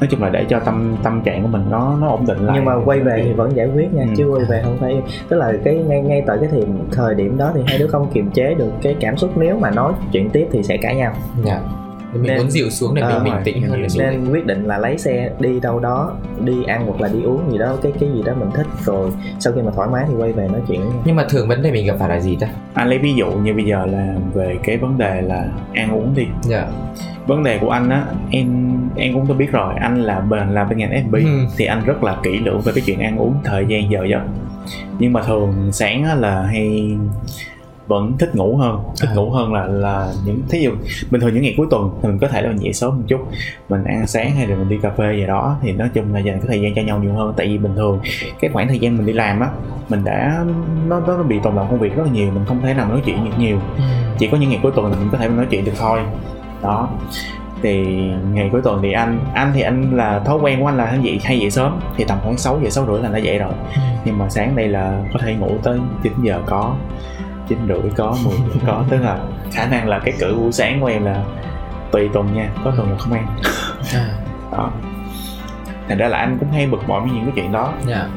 [0.00, 2.56] nói chung là để cho tâm tâm trạng của mình nó nó ổn định lại
[2.56, 4.14] nhưng mà quay về thì vẫn giải quyết nha ừ.
[4.16, 7.38] chứ quay về không phải tức là cái ngay ngay tại cái thì thời điểm
[7.38, 10.30] đó thì hai đứa không kiềm chế được cái cảm xúc nếu mà nói chuyện
[10.30, 11.12] tiếp thì sẽ cãi nhau
[11.46, 11.62] yeah.
[12.12, 14.98] Mình nên, muốn dịu xuống để mình bình tĩnh hơn nên quyết định là lấy
[14.98, 16.12] xe đi đâu đó
[16.44, 18.66] đi ăn hoặc là đi uống gì đó cái cái gì đó mình thích.
[18.84, 20.80] Rồi sau khi mà thoải mái thì quay về nói chuyện.
[21.04, 22.48] Nhưng mà thường vấn đề mình gặp phải là gì ta?
[22.74, 26.14] Anh lấy ví dụ như bây giờ là về cái vấn đề là ăn uống
[26.14, 26.26] đi.
[26.42, 26.58] Dạ.
[26.58, 26.72] Yeah.
[27.26, 30.68] vấn đề của anh á em em cũng tôi biết rồi anh là bên làm
[30.68, 31.46] bên ngành FB ừ.
[31.56, 34.22] thì anh rất là kỹ lưỡng về cái chuyện ăn uống thời gian giờ giấc.
[34.98, 36.96] Nhưng mà thường sáng là hay
[37.86, 38.80] vẫn thích ngủ hơn.
[39.00, 39.14] Thích à.
[39.14, 40.70] ngủ hơn là là những thí dụ
[41.10, 43.04] bình thường những ngày cuối tuần thì mình có thể là mình dậy sớm một
[43.08, 43.20] chút
[43.68, 46.20] mình ăn sáng hay là mình đi cà phê gì đó thì nói chung là
[46.20, 47.34] dành cái thời gian cho nhau nhiều hơn.
[47.36, 48.00] Tại vì bình thường
[48.40, 49.48] cái khoảng thời gian mình đi làm á
[49.88, 50.44] mình đã
[50.88, 53.02] nó nó bị tồn động công việc rất là nhiều mình không thể nào nói
[53.04, 53.58] chuyện nhiều nhiều.
[53.76, 53.82] Ừ.
[54.18, 56.00] chỉ có những ngày cuối tuần thì mình có thể nói chuyện được thôi.
[56.62, 56.88] Đó.
[57.62, 57.84] Thì
[58.32, 61.04] ngày cuối tuần thì anh anh thì anh là thói quen của anh là anh
[61.04, 61.80] dậy hay dậy sớm.
[61.96, 63.52] Thì tầm khoảng 6 giờ sáu rưỡi là đã dậy rồi.
[63.74, 63.80] Ừ.
[64.04, 66.74] nhưng mà sáng đây là có thể ngủ tới 9 giờ có
[67.48, 68.84] chín rưỡi có 10 giờ có.
[68.90, 69.18] Tức là
[69.52, 71.24] khả năng là cái cử buổi sáng của em là
[71.92, 73.26] tùy tuần nha có tuần là không ăn
[73.94, 74.08] à.
[74.52, 74.70] đó.
[75.88, 77.72] Thành ra là anh cũng hay bực bội với những cái chuyện đó.
[77.88, 77.88] Yeah.
[77.88, 78.08] Dạ.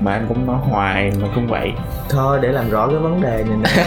[0.00, 1.72] mà anh cũng nói hoài mà cũng vậy.
[2.08, 3.84] Thôi để làm rõ cái vấn đề này nè.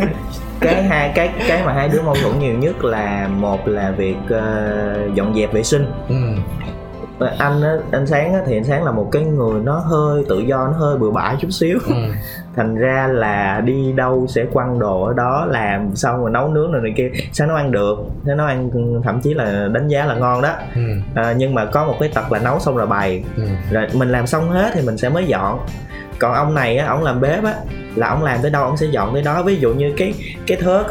[0.60, 4.16] Cái hai cái cái mà hai đứa mâu thuẫn nhiều nhất là một là việc
[4.24, 5.86] uh, dọn dẹp vệ sinh.
[6.08, 6.14] Ừ
[7.18, 10.38] anh á anh sáng á thì anh sáng là một cái người nó hơi tự
[10.38, 11.94] do nó hơi bừa bãi chút xíu ừ.
[12.56, 16.72] thành ra là đi đâu sẽ quăng đồ ở đó làm xong rồi nấu nướng
[16.72, 18.70] rồi này kia sáng nấu ăn được nó nấu ăn
[19.04, 20.82] thậm chí là đánh giá là ngon đó ừ.
[21.14, 23.42] à, nhưng mà có một cái tật là nấu xong rồi bày ừ.
[23.70, 25.58] rồi mình làm xong hết thì mình sẽ mới dọn
[26.18, 27.54] còn ông này á ông làm bếp á
[27.94, 30.14] là ông làm tới đâu ông sẽ dọn tới đó ví dụ như cái
[30.46, 30.86] cái thớt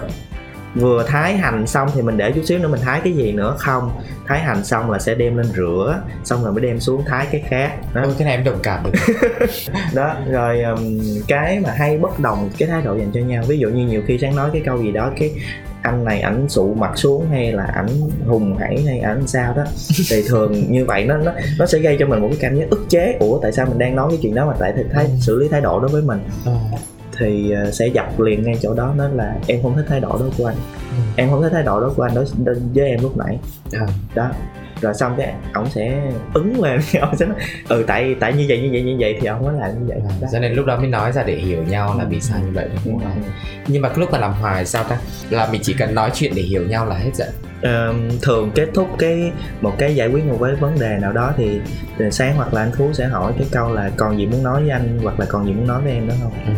[0.75, 3.56] vừa thái hành xong thì mình để chút xíu nữa mình thái cái gì nữa
[3.60, 3.92] không?
[4.27, 7.44] Thái hành xong là sẽ đem lên rửa xong rồi mới đem xuống thái cái
[7.50, 8.01] khác đó.
[8.03, 9.00] Ôi, cái này em đồng cảm được.
[9.94, 13.44] Đó rồi um, cái mà hay bất đồng cái thái độ dành cho nhau.
[13.48, 15.32] Ví dụ như nhiều khi sáng nói cái câu gì đó cái
[15.84, 17.88] anh này ảnh sụ mặt xuống hay là ảnh
[18.27, 19.63] hùng hãy hay ảnh sao đó
[20.10, 22.70] thì thường như vậy nó nó nó sẽ gây cho mình một cái cảm giác
[22.70, 25.39] ức chế ủa tại sao mình đang nói cái chuyện đó mà lại thái xử
[25.39, 26.20] lý thái độ đối với mình.
[26.46, 26.56] Ờ
[27.17, 30.10] thì ờ, sẽ dập liền ngay chỗ đó đó là em không thích thái độ
[30.10, 30.55] đó của anh
[30.89, 31.03] ừ.
[31.15, 32.24] em không thích thái độ đó của anh đó
[32.74, 33.39] với em lúc nãy
[33.72, 33.88] à.
[34.15, 34.32] đó
[34.84, 37.38] rồi xong cái ông sẽ ứng lên ông sẽ nói
[37.70, 39.98] ừ tại tại như vậy như vậy như vậy thì ông mới làm như vậy.
[40.22, 42.52] À, cho nên lúc đó mới nói ra để hiểu nhau là vì sao như
[42.54, 43.24] vậy đúng không?
[43.24, 43.30] Ừ.
[43.68, 44.98] nhưng mà lúc mà làm hoài sao ta?
[45.30, 47.30] Là mình chỉ cần nói chuyện để hiểu nhau là hết giận.
[47.58, 51.34] Uh, thường kết thúc cái một cái giải quyết một cái vấn đề nào đó
[51.38, 51.60] thì
[52.12, 54.70] sáng hoặc là anh phú sẽ hỏi cái câu là còn gì muốn nói với
[54.70, 56.34] anh hoặc là còn gì muốn nói với em đó không?
[56.46, 56.54] Ừ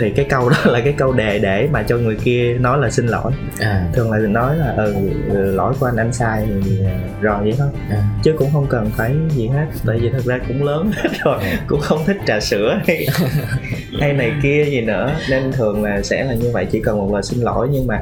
[0.00, 2.90] thì cái câu đó là cái câu đề để mà cho người kia nói là
[2.90, 3.88] xin lỗi à.
[3.94, 4.94] thường là nói là ừ
[5.32, 8.02] lỗi của anh anh sai thì à, rồi vậy thôi à.
[8.22, 11.38] chứ cũng không cần phải gì hết tại vì thật ra cũng lớn hết rồi
[11.42, 11.64] à.
[11.66, 13.06] cũng không thích trà sữa hay,
[14.00, 17.12] hay này kia gì nữa nên thường là sẽ là như vậy chỉ cần một
[17.12, 18.00] lời xin lỗi nhưng mà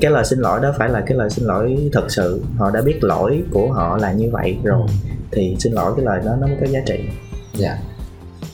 [0.00, 2.80] cái lời xin lỗi đó phải là cái lời xin lỗi thật sự họ đã
[2.80, 4.92] biết lỗi của họ là như vậy rồi ừ.
[5.32, 6.98] thì xin lỗi cái lời đó nó mới có giá trị
[7.54, 7.91] dạ yeah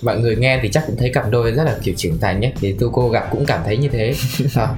[0.03, 2.53] mọi người nghe thì chắc cũng thấy cặp đôi rất là kiểu trưởng thành nhé
[2.61, 4.15] thì tu cô gặp cũng cảm thấy như thế
[4.55, 4.69] à,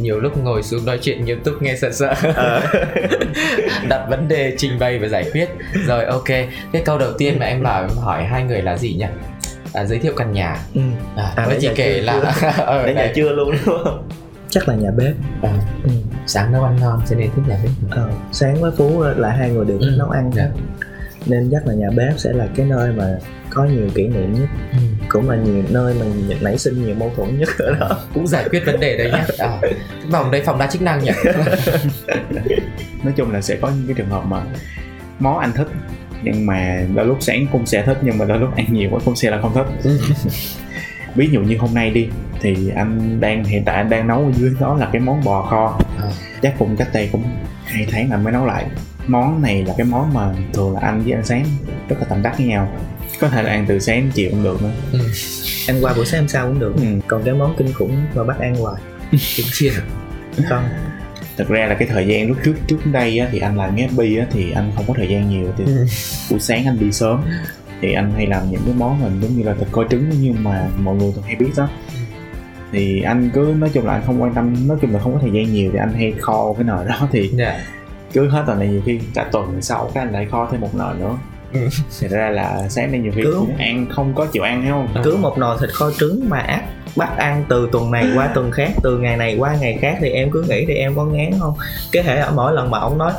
[0.00, 2.62] nhiều lúc ngồi xuống nói chuyện nghiêm túc nghe sợ sợ ờ.
[3.88, 5.48] đặt vấn đề trình bày và giải quyết
[5.86, 6.28] rồi ok
[6.72, 9.06] cái câu đầu tiên mà em bảo em hỏi hai người là gì nhỉ
[9.74, 10.80] à, giới thiệu căn nhà ừ.
[11.16, 12.12] à, à, với chị kể là
[12.56, 14.08] ở ờ, nhà chưa luôn đúng không
[14.50, 15.52] chắc là nhà bếp à.
[15.84, 15.90] ừ.
[16.26, 19.50] sáng nấu ăn ngon cho nên thích nhà bếp ờ, sáng với phú là hai
[19.50, 19.96] người đều thích ừ.
[19.98, 20.48] nấu ăn dạ.
[21.26, 23.18] nên chắc là nhà bếp sẽ là cái nơi mà
[23.54, 24.48] có nhiều kỷ niệm nhất.
[24.72, 24.78] Ừ.
[25.08, 27.98] cũng là nhiều nơi mình nảy sinh nhiều mâu thuẫn nhất ở đó.
[28.14, 29.24] Cũng giải quyết vấn đề đấy nhá.
[29.38, 29.58] À,
[30.10, 31.10] vòng đây phòng đa chức năng nhỉ?
[33.02, 34.42] Nói chung là sẽ có những cái trường hợp mà
[35.18, 35.68] món anh thích
[36.22, 39.00] nhưng mà đôi lúc sáng cũng sẽ thích nhưng mà đôi lúc ăn nhiều quá
[39.04, 39.66] cũng sẽ là không thích.
[39.84, 39.98] Ừ.
[41.14, 42.08] ví dụ như hôm nay đi
[42.40, 45.42] thì anh đang hiện tại anh đang nấu ở dưới đó là cái món bò
[45.42, 45.78] kho.
[45.98, 46.08] À.
[46.42, 47.22] chắc cũng cách đây cũng
[47.64, 48.66] hai tháng là mới nấu lại.
[49.06, 51.44] Món này là cái món mà thường là anh với anh sáng
[51.88, 52.68] rất là tâm đắc với nhau
[53.20, 54.98] có thể là ăn từ sáng chiều cũng được nữa ừ.
[55.68, 56.82] ăn qua buổi sáng hôm sau cũng được ừ.
[57.08, 59.72] còn cái món kinh khủng mà bắt ăn hoài trứng chiên
[60.48, 60.68] không
[61.36, 63.88] thật ra là cái thời gian lúc trước trước đây á, thì anh làm cái
[63.88, 65.86] FB á, thì anh không có thời gian nhiều thì ừ.
[66.30, 67.22] buổi sáng anh đi sớm
[67.80, 70.44] thì anh hay làm những cái món mình giống như là thịt kho trứng nhưng
[70.44, 71.68] mà mọi người thường hay biết đó
[72.72, 75.18] thì anh cứ nói chung là anh không quan tâm nói chung là không có
[75.20, 77.32] thời gian nhiều thì anh hay kho cái nồi đó thì yeah.
[77.32, 77.64] Dạ.
[78.12, 80.74] cứ hết tuần này nhiều khi cả tuần sau cái anh lại kho thêm một
[80.74, 81.33] nồi nữa ừ.
[82.00, 84.70] thật ra là sáng nay nhiều khi cứ, cũng ăn không có chịu ăn hay
[84.70, 84.88] không?
[85.04, 86.62] Cứ một nồi thịt kho trứng mà ác
[86.96, 90.10] bắt ăn từ tuần này qua tuần khác từ ngày này qua ngày khác thì
[90.10, 91.54] em cứ nghĩ thì em có ngán không?
[91.92, 93.12] Cái hệ ở mỗi lần mà ông nói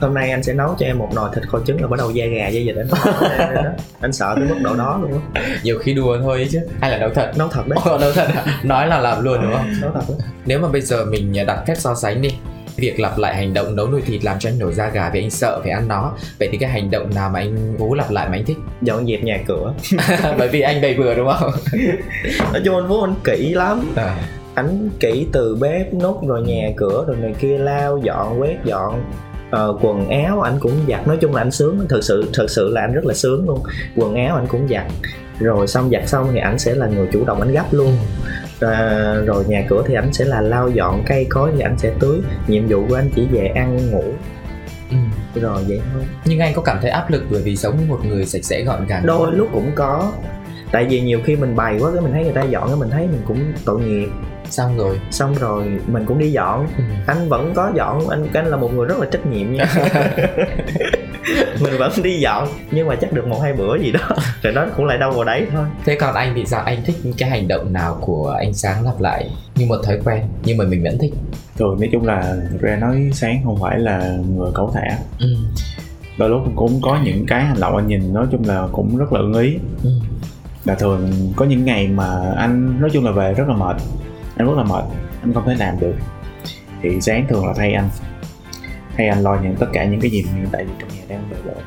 [0.00, 2.10] hôm nay anh sẽ nấu cho em một nồi thịt kho trứng là bắt đầu
[2.10, 2.88] da gà da vịt anh.
[4.00, 5.42] Anh sợ tới mức độ đó luôn á.
[5.62, 6.60] Nhiều khi đùa thôi chứ.
[6.80, 7.32] Hay là nấu thật?
[7.36, 7.78] Nấu thật đấy.
[8.00, 8.60] Nấu thật à?
[8.62, 9.72] nói là làm luôn đúng không?
[9.80, 10.18] Nấu thật đấy.
[10.46, 12.30] nếu mà bây giờ mình đặt cách so sánh đi
[12.78, 15.22] việc lặp lại hành động nấu nồi thịt làm cho anh nổi da gà vì
[15.22, 16.12] anh sợ phải ăn nó.
[16.38, 18.56] Vậy thì cái hành động nào mà anh cố lặp lại mà anh thích?
[18.82, 19.74] Dọn dẹp nhà cửa.
[20.38, 21.50] Bởi vì anh bày bừa đúng không?
[22.52, 23.92] Nói chung anh bố anh kỹ lắm.
[23.96, 24.16] À.
[24.54, 29.02] anh kỹ từ bếp nút rồi nhà cửa rồi này kia lao dọn quét dọn.
[29.48, 31.06] Uh, quần áo anh cũng giặt.
[31.06, 31.86] Nói chung là anh sướng.
[31.88, 33.62] Thực sự thực sự là anh rất là sướng luôn.
[33.96, 34.84] Quần áo anh cũng giặt.
[35.40, 37.96] Rồi xong giặt xong thì anh sẽ là người chủ động anh gấp luôn
[38.60, 41.92] à, rồi nhà cửa thì anh sẽ là lau dọn cây cối thì anh sẽ
[41.98, 42.20] tưới.
[42.46, 44.04] Nhiệm vụ của anh chỉ về ăn ngủ.
[44.90, 44.96] Ừ.
[45.40, 46.02] rồi vậy thôi.
[46.24, 48.86] Nhưng anh có cảm thấy áp lực bởi vì sống một người sạch sẽ gọn
[48.86, 49.06] gàng?
[49.06, 50.12] Đôi lúc cũng có.
[50.72, 52.90] Tại vì nhiều khi mình bày quá cái mình thấy người ta dọn cái mình
[52.90, 54.08] thấy mình cũng tội nghiệp.
[54.50, 55.00] Xong rồi.
[55.10, 56.68] Xong rồi mình cũng đi dọn.
[56.76, 56.84] Ừ.
[57.06, 59.64] anh vẫn có dọn anh anh là một người rất là trách nhiệm nha
[61.60, 64.08] mình vẫn đi dọn nhưng mà chắc được một hai bữa gì đó.
[64.42, 65.64] Rồi đó cũng lại đâu vào đấy thôi.
[65.84, 66.62] Thế còn anh thì sao?
[66.62, 70.22] Anh thích cái hành động nào của anh sáng lặp lại như một thói quen
[70.44, 71.12] nhưng mà mình vẫn thích?
[71.58, 74.98] Thường nói chung là ra nói sáng không phải là người cẩu thả.
[75.20, 75.36] Ừ.
[76.18, 79.12] đôi lúc cũng có những cái hành động anh nhìn nói chung là cũng rất
[79.12, 79.58] là ưng ý.
[79.84, 79.90] Ừ.
[80.64, 83.76] là thường có những ngày mà anh nói chung là về rất là mệt.
[84.36, 84.84] Anh rất là mệt
[85.22, 85.94] anh không thể làm được.
[86.82, 87.88] Thì sáng thường là thay anh
[88.98, 91.30] thay anh lo nhận tất cả những cái gì hiện tại vì trong nhà đang
[91.30, 91.64] bề bộn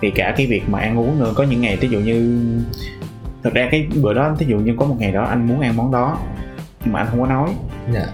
[0.00, 2.40] thì cả cái việc mà ăn uống nữa có những ngày ví dụ như
[3.42, 5.76] thật ra cái bữa đó ví dụ như có một ngày đó anh muốn ăn
[5.76, 6.18] món đó
[6.84, 7.48] nhưng mà anh không có nói
[7.94, 8.06] yeah.
[8.06, 8.12] Dạ.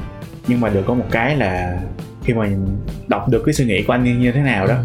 [0.48, 1.80] nhưng mà được có một cái là
[2.24, 2.48] khi mà
[3.08, 4.76] đọc được cái suy nghĩ của anh như, thế nào đó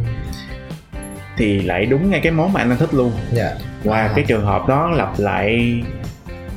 [1.38, 3.34] thì lại đúng ngay cái món mà anh thích luôn yeah.
[3.34, 3.56] Dạ.
[3.84, 4.12] và à.
[4.15, 5.82] cái trường hợp đó lặp lại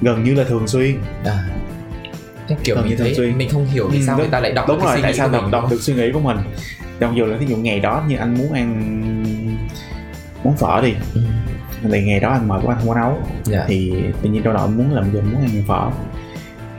[0.03, 1.62] gần như là thường xuyên à
[2.65, 3.39] kiểu mình thấy xuyên.
[3.39, 5.45] mình không hiểu vì ừ, sao người ta lại đọc đúng rồi tại sao đọc
[5.53, 6.37] đọc được suy nghĩ của mình
[7.01, 8.73] trong dù là ví dụ ngày đó như anh muốn ăn
[10.45, 11.21] món phở đi ừ.
[11.93, 13.25] thì ngày đó anh mời của anh không có nấu yeah.
[13.45, 13.65] Dạ.
[13.69, 15.91] thì tự nhiên đâu đó muốn làm giờ muốn ăn phở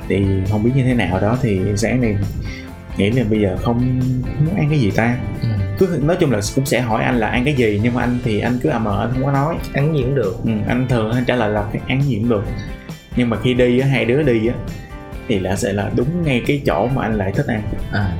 [0.07, 2.17] thì không biết như thế nào đó thì sáng này
[2.97, 3.99] nghĩ là bây giờ không
[4.45, 5.47] muốn ăn cái gì ta ừ.
[5.79, 8.19] cứ nói chung là cũng sẽ hỏi anh là ăn cái gì nhưng mà anh
[8.23, 10.87] thì anh cứ à mờ anh không có nói ăn gì cũng được ừ, anh
[10.89, 12.43] thường anh trả lời là ăn gì cũng được
[13.15, 14.55] nhưng mà khi đi á hai đứa đi á
[15.27, 17.61] thì là sẽ là đúng ngay cái chỗ mà anh lại thích ăn.
[17.91, 18.17] À.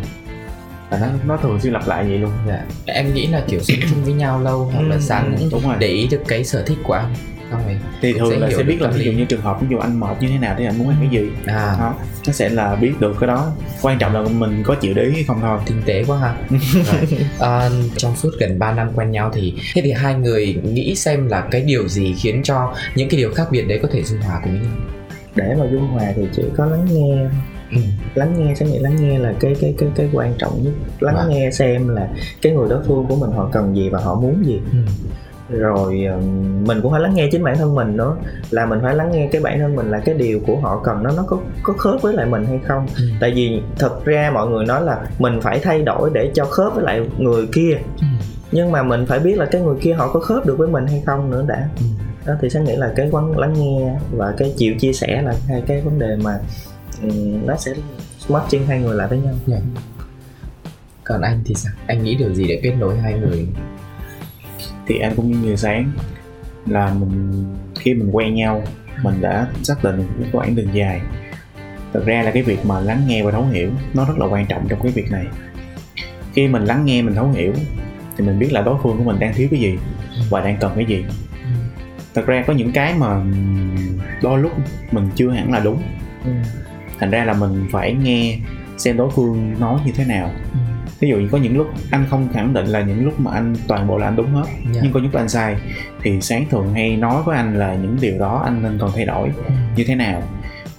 [0.89, 2.31] Và nó nó thường xuyên lặp lại vậy luôn.
[2.47, 2.63] Dạ.
[2.85, 5.75] em nghĩ là kiểu sống chung với nhau lâu hoặc là sáng ừ, đúng rồi.
[5.79, 7.13] để ý được cái sở thích của anh
[7.53, 9.77] rồi thì thường sẽ là sẽ biết là ví dụ như trường hợp ví dụ
[9.77, 11.29] anh mệt như thế nào thì anh muốn ăn cái gì.
[11.45, 11.75] À.
[11.79, 11.95] đó
[12.27, 13.51] nó sẽ là biết được cái đó.
[13.81, 15.59] Quan trọng là mình có chịu để ý hay không thôi.
[15.65, 16.35] Tinh tế quá ha.
[17.39, 21.27] À, trong suốt gần 3 năm quen nhau thì thế thì hai người nghĩ xem
[21.27, 24.21] là cái điều gì khiến cho những cái điều khác biệt đấy có thể dung
[24.21, 24.71] hòa cùng nhau
[25.35, 27.25] để mà dung hòa thì chỉ có lắng nghe
[27.71, 27.77] ừ.
[28.15, 31.15] lắng nghe sẽ nghĩ lắng nghe là cái cái cái cái quan trọng nhất lắng
[31.17, 31.25] à.
[31.29, 32.07] nghe xem là
[32.41, 34.77] cái người đối phương của mình họ cần gì và họ muốn gì ừ.
[35.59, 36.07] rồi
[36.65, 38.15] mình cũng phải lắng nghe chính bản thân mình nữa
[38.49, 41.03] là mình phải lắng nghe cái bản thân mình là cái điều của họ cần
[41.03, 43.03] nó nó có có khớp với lại mình hay không ừ.
[43.19, 46.75] tại vì thật ra mọi người nói là mình phải thay đổi để cho khớp
[46.75, 48.05] với lại người kia ừ.
[48.51, 50.87] nhưng mà mình phải biết là cái người kia họ có khớp được với mình
[50.87, 54.33] hay không nữa đã ừ đó thì sẽ nghĩ là cái quán lắng nghe và
[54.38, 56.39] cái chịu chia sẻ là hai cái vấn đề mà
[57.01, 57.73] um, nó sẽ
[58.29, 59.33] matching hai người lại với nhau.
[59.47, 59.62] Yeah.
[59.75, 59.81] Dạ.
[61.03, 61.73] còn anh thì sao?
[61.88, 63.47] Anh nghĩ điều gì để kết nối hai người?
[64.88, 65.91] Thì anh cũng như người sáng
[66.65, 68.63] là mình khi mình quen nhau
[69.03, 71.01] mình đã xác định một quãng đường dài.
[71.93, 74.45] Thật ra là cái việc mà lắng nghe và thấu hiểu nó rất là quan
[74.45, 75.25] trọng trong cái việc này.
[76.33, 77.53] Khi mình lắng nghe mình thấu hiểu
[78.17, 79.77] thì mình biết là đối phương của mình đang thiếu cái gì
[80.29, 81.05] và đang cần cái gì
[82.13, 83.23] thật ra có những cái mà
[84.21, 84.52] đôi lúc
[84.91, 85.82] mình chưa hẳn là đúng
[86.26, 86.32] ừ.
[86.99, 88.38] thành ra là mình phải nghe
[88.78, 90.60] xem đối phương nói như thế nào ừ.
[90.99, 93.56] ví dụ như có những lúc anh không khẳng định là những lúc mà anh
[93.67, 94.76] toàn bộ là anh đúng hết yeah.
[94.76, 94.82] Dạ.
[94.84, 95.56] nhưng có những lúc anh sai
[96.02, 99.06] thì sáng thường hay nói với anh là những điều đó anh nên còn thay
[99.06, 99.54] đổi ừ.
[99.76, 100.23] như thế nào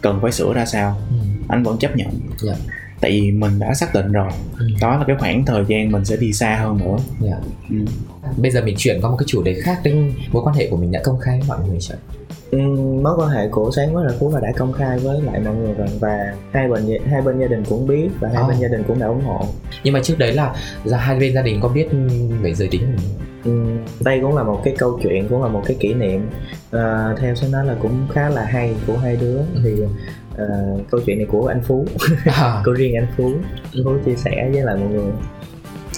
[0.01, 1.17] cần phải sửa ra sao ừ.
[1.49, 4.67] anh vẫn chấp nhận yeah dạ tại vì mình đã xác định rồi ừ.
[4.81, 6.99] đó là cái khoảng thời gian mình sẽ đi xa hơn nữa yeah.
[7.21, 7.37] Dạ.
[7.71, 7.77] ừ.
[8.37, 10.77] bây giờ mình chuyển qua một cái chủ đề khác đến mối quan hệ của
[10.77, 11.95] mình đã công khai với mọi người chưa
[12.51, 12.59] ừ,
[13.03, 15.55] mối quan hệ của sáng với là phú là đã công khai với lại mọi
[15.55, 18.49] người rồi và hai bên hai bên gia đình cũng biết và hai oh.
[18.49, 19.47] bên gia đình cũng đã ủng hộ
[19.85, 21.89] nhưng mà trước đấy là ra hai bên gia đình có biết
[22.43, 23.15] về giới tính của mình
[23.45, 26.29] ừ, đây cũng là một cái câu chuyện cũng là một cái kỷ niệm
[26.71, 29.61] à, theo sẽ nói là cũng khá là hay của hai đứa ừ.
[29.65, 29.71] thì
[30.43, 31.87] uh, câu chuyện này của anh phú.
[32.25, 32.63] À.
[32.65, 33.33] của riêng anh phú.
[33.85, 35.13] Phú chia sẻ với lại mọi người.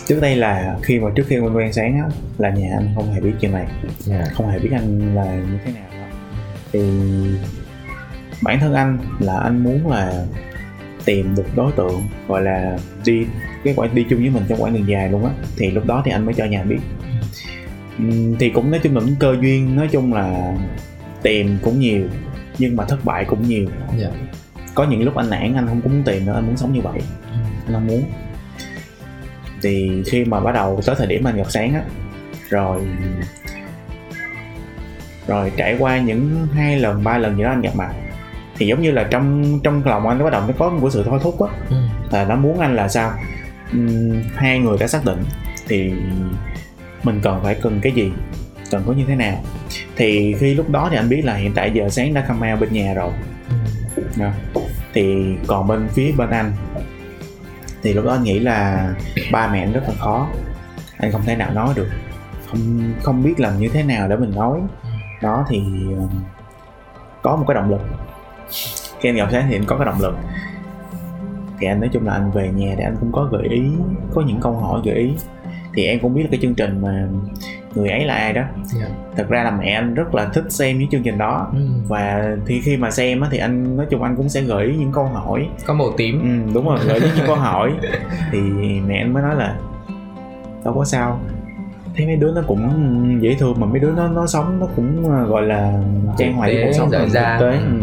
[0.07, 3.13] Trước đây là khi mà trước khi quen quen sáng á là nhà anh không
[3.13, 3.67] hề biết chuyện này.
[3.67, 3.91] Yeah.
[3.99, 4.25] Dạ.
[4.35, 6.07] không hề biết anh là như thế nào đó
[6.73, 6.81] thì
[8.43, 10.27] bản thân anh là anh muốn là
[11.05, 13.27] tìm được đối tượng gọi là đi
[13.65, 15.31] cái quãng đi chung với mình trong quãng đường dài luôn á.
[15.57, 16.79] Thì lúc đó thì anh mới cho nhà biết.
[18.39, 20.57] Thì cũng nói chung là cũng cơ duyên nói chung là
[21.23, 22.03] tìm cũng nhiều
[22.59, 23.67] nhưng mà thất bại cũng nhiều
[23.99, 23.99] yeah.
[23.99, 24.09] Dạ.
[24.75, 27.01] có những lúc anh nản anh không muốn tìm nữa anh muốn sống như vậy
[27.33, 27.37] ừ.
[27.67, 28.03] anh không muốn
[29.63, 31.83] thì khi mà bắt đầu tới thời điểm anh gặp sáng á
[32.49, 32.87] rồi
[35.27, 37.95] rồi trải qua những hai lần ba lần gì đó anh gặp mặt
[38.59, 41.03] thì giống như là trong trong lòng anh nó bắt đầu nó có một sự
[41.07, 41.77] thôi thúc á ừ.
[42.11, 43.13] là nó muốn anh là sao
[43.73, 45.25] um, hai người đã xác định
[45.69, 45.93] thì
[47.03, 48.13] mình cần phải cần cái gì
[48.71, 49.43] cần có như thế nào?
[49.97, 52.61] Thì khi lúc đó thì anh biết là hiện tại giờ sáng đã come out
[52.61, 53.13] bên nhà rồi.
[54.19, 54.31] Ừ.
[54.95, 56.53] thì còn bên phía bên anh
[57.83, 58.89] thì lúc đó anh nghĩ là
[59.33, 60.29] ba mẹ anh rất là khó.
[60.99, 61.89] Anh không thể nào nói được.
[62.51, 64.61] Không không biết làm như thế nào để mình nói.
[65.23, 65.63] Đó thì
[67.23, 67.81] có một cái động lực.
[69.01, 70.15] Khi anh gặp sáng thì anh có cái động lực.
[71.59, 73.63] Thì anh nói chung là anh về nhà thì anh cũng có gợi ý
[74.15, 75.11] có những câu hỏi gợi ý.
[75.75, 77.09] Thì em cũng biết là cái chương trình mà
[77.77, 78.67] người ấy là ai đó yeah.
[78.81, 78.87] Dạ.
[79.17, 81.59] thật ra là mẹ anh rất là thích xem những chương trình đó ừ.
[81.89, 84.93] và thì khi mà xem á thì anh nói chung anh cũng sẽ gửi những
[84.93, 87.73] câu hỏi có màu tím ừ, đúng rồi gửi những câu hỏi
[88.33, 88.41] thì
[88.87, 89.57] mẹ anh mới nói là
[90.65, 91.21] đâu có sao
[91.97, 95.11] thấy mấy đứa nó cũng dễ thương mà mấy đứa nó nó sống nó cũng
[95.11, 95.83] ờ, gọi là
[96.19, 97.09] trang hòa với cuộc sống thực
[97.41, 97.81] tế ừ.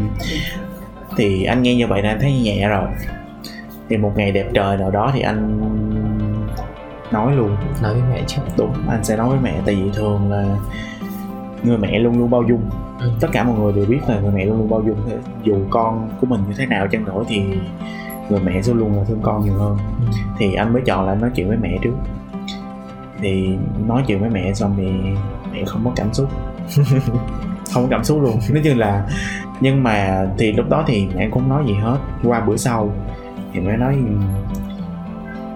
[1.18, 2.88] thì anh nghe như vậy là anh thấy nhẹ rồi
[3.90, 5.60] thì một ngày đẹp trời nào đó thì anh
[7.14, 7.58] nói luôn.
[7.82, 8.42] Nói với mẹ chứ.
[8.58, 8.74] Đúng.
[8.90, 10.58] Anh sẽ nói với mẹ tại vì thường là
[11.64, 12.70] người mẹ luôn luôn bao dung.
[13.00, 13.12] Ừ.
[13.20, 14.98] tất cả mọi người đều biết là người mẹ luôn luôn bao dung.
[15.44, 17.44] Dù con của mình như thế nào chăng nữa thì
[18.30, 19.78] người mẹ sẽ luôn là thương con nhiều hơn.
[20.00, 20.06] Ừ.
[20.38, 21.94] thì anh mới chọn là nói chuyện với mẹ trước.
[23.20, 24.88] Thì nói chuyện với mẹ xong thì
[25.54, 26.30] mẹ không có cảm xúc.
[27.74, 28.40] Không có cảm xúc luôn.
[28.52, 29.08] Nói chung là
[29.60, 31.98] nhưng mà thì lúc đó thì mẹ cũng nói gì hết.
[32.24, 32.94] Qua bữa sau
[33.54, 33.98] thì mới nói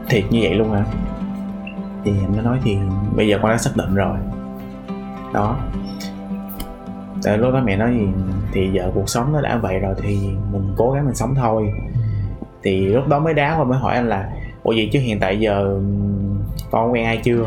[0.10, 0.86] thiệt như vậy luôn hả
[2.08, 2.78] thì em mới nói thì
[3.16, 4.18] bây giờ con đã xác định rồi.
[5.34, 5.58] Đó.
[7.24, 8.08] Tại lúc đó mẹ nói gì
[8.52, 10.20] thì giờ cuộc sống nó đã vậy rồi thì
[10.52, 11.74] mình cố gắng mình sống thôi.
[12.64, 14.30] Thì lúc đó mới đá và mới hỏi anh là
[14.64, 15.80] ủa gì chứ hiện tại giờ
[16.72, 17.46] con quen ai chưa?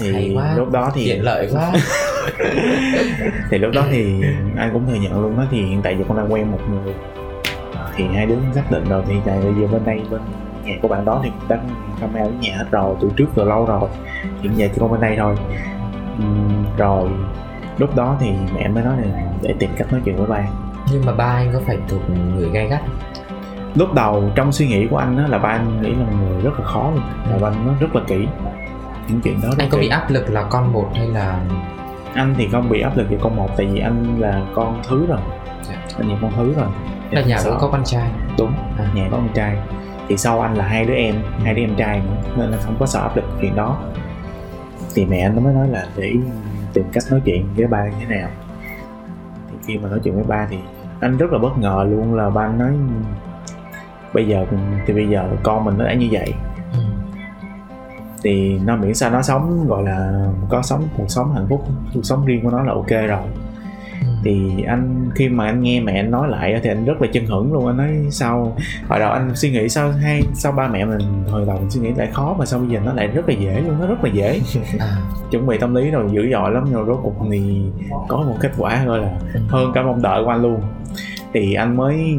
[0.00, 1.72] Thì lúc đó thì tiện lợi quá.
[3.50, 4.22] Thì lúc đó thì
[4.56, 6.94] anh cũng thừa nhận luôn đó thì hiện tại giờ con đang quen một người.
[7.96, 10.20] Thì hai đứa xác định rồi thì tại bây giờ bên đây bên
[10.64, 11.58] nhà của bạn đó thì đã
[12.00, 13.88] camera ở nhà hết rồi từ trước từ lâu rồi.
[14.42, 15.34] Hiện giờ chỉ có bên đây thôi.
[16.22, 17.10] Uhm, rồi
[17.78, 20.44] lúc đó thì mẹ mới nói là để tìm cách nói chuyện với ba.
[20.92, 22.80] Nhưng mà ba anh có phải thuộc người gay gắt
[23.74, 26.60] lúc đầu trong suy nghĩ của anh đó là ba anh nghĩ là người rất
[26.60, 28.26] là khó luôn là ba anh nó rất là kỹ.
[29.08, 29.82] Những chuyện đó anh có kỹ.
[29.82, 31.40] bị áp lực là con một hay là
[32.14, 35.06] anh thì không bị áp lực về con một tại vì anh là con thứ
[35.06, 35.20] rồi.
[35.68, 35.74] Dạ.
[35.98, 36.68] anh là con thứ rồi.
[37.10, 38.10] Là nhà cũng có con trai.
[38.38, 38.86] Đúng à.
[38.94, 39.56] nhà có con trai
[40.10, 42.76] thì sau anh là hai đứa em, hai đứa em trai nữa, nên là không
[42.80, 43.78] có sợ áp lực chuyện đó.
[44.94, 46.14] Thì mẹ anh nó mới nói là để
[46.72, 48.28] tìm cách nói chuyện với ba như thế nào.
[49.50, 50.58] Thì khi mà nói chuyện với ba thì
[51.00, 52.72] anh rất là bất ngờ luôn là ba anh nói,
[54.14, 54.46] bây giờ,
[54.86, 56.34] thì bây giờ con mình nó đã như vậy.
[56.72, 56.78] Ừ.
[58.22, 62.04] thì nó miễn sao nó sống, gọi là có sống, cuộc sống hạnh phúc, cuộc
[62.04, 63.39] sống riêng của nó là ok rồi
[64.22, 67.26] thì anh khi mà anh nghe mẹ anh nói lại thì anh rất là chân
[67.26, 67.66] hững luôn.
[67.66, 68.56] Anh nói sao
[68.88, 71.80] hồi đầu anh suy nghĩ sao hay sao ba mẹ mình hồi đầu mình suy
[71.80, 74.04] nghĩ lại khó mà sao bây giờ nó lại rất là dễ luôn nó rất
[74.04, 74.40] là dễ.
[74.78, 74.96] À.
[75.30, 77.62] chuẩn bị tâm lý rồi dữ dội lắm rồi rốt cuộc thì
[78.08, 79.10] có một kết quả gọi là
[79.48, 80.60] hơn cả mong đợi của anh luôn.
[81.32, 82.18] Thì anh mới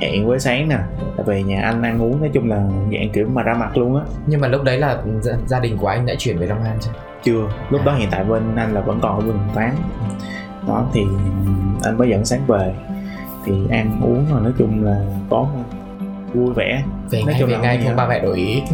[0.00, 0.78] hẹn với sáng nè
[1.26, 2.56] về nhà anh ăn uống nói chung là
[2.92, 4.02] dạng kiểu mà ra mặt luôn á.
[4.26, 6.76] Nhưng mà lúc đấy là gia, gia đình của anh đã chuyển về long an
[6.80, 6.90] chưa?
[7.22, 7.84] Chưa lúc à.
[7.84, 9.74] đó hiện tại bên anh là vẫn còn ở bình phán
[10.68, 11.06] đó thì
[11.82, 12.74] anh mới dẫn sáng về.
[13.44, 15.46] Thì ăn uống rồi nói chung là có
[16.34, 16.82] vui vẻ.
[17.10, 18.62] Về nói ngay chung về ngay không ba mẹ đổi ý.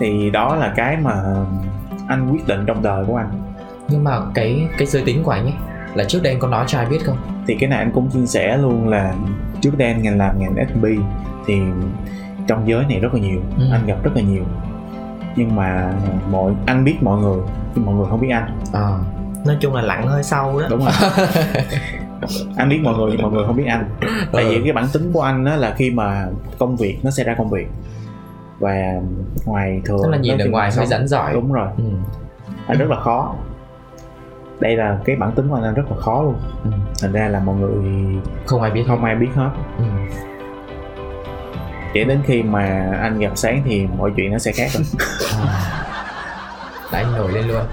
[0.00, 1.22] thì đó là cái mà
[2.08, 3.30] anh quyết định trong đời của anh.
[3.88, 5.54] Nhưng mà cái cái giới tính của anh ấy
[5.94, 7.16] là trước đây anh có nói cho ai biết không?
[7.46, 9.14] Thì cái này anh cũng chia sẻ luôn là
[9.60, 10.84] trước đây anh ngành làm ngành F&B
[11.46, 11.60] thì
[12.46, 13.64] trong giới này rất là nhiều ừ.
[13.72, 14.44] anh gặp rất là nhiều.
[15.36, 15.92] Nhưng mà
[16.30, 17.40] mọi anh biết mọi người
[17.74, 18.58] nhưng mọi người không biết anh.
[18.72, 18.98] À
[19.44, 20.66] nói chung là lặn hơi sâu đó.
[20.70, 20.92] Đúng rồi.
[22.56, 23.84] Anh biết mọi người nhưng mọi người không biết anh.
[24.32, 24.60] Tại vì ừ.
[24.64, 26.26] cái bản tính của anh đó là khi mà
[26.58, 27.66] công việc nó sẽ ra công việc.
[28.58, 29.00] Và
[29.44, 31.32] ngoài thường tức là nhìn ở ngoài phải dẫn giỏi.
[31.34, 31.68] Đúng rồi.
[31.76, 31.84] Ừ.
[32.66, 33.34] anh rất là khó.
[34.60, 36.34] Đây là cái bản tính của anh, rất là khó luôn.
[36.64, 36.70] Ừ.
[37.02, 37.82] thành ra là mọi người
[38.46, 39.50] không ai biết không ai biết hết.
[39.78, 39.84] Ừ.
[41.94, 44.84] chỉ đến khi mà anh gặp sáng thì mọi chuyện nó sẽ khác rồi
[46.98, 47.62] anh nổi lên luôn.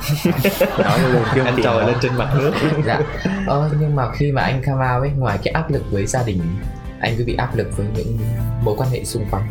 [0.80, 2.52] Nói luôn chứ anh trồi lên trên mặt nước.
[2.86, 3.00] Dạ.
[3.48, 6.24] Ờ, nhưng mà khi mà anh come out ấy ngoài cái áp lực với gia
[6.24, 6.42] đình
[7.00, 8.18] anh có bị áp lực với những
[8.64, 9.44] mối quan hệ xung quanh.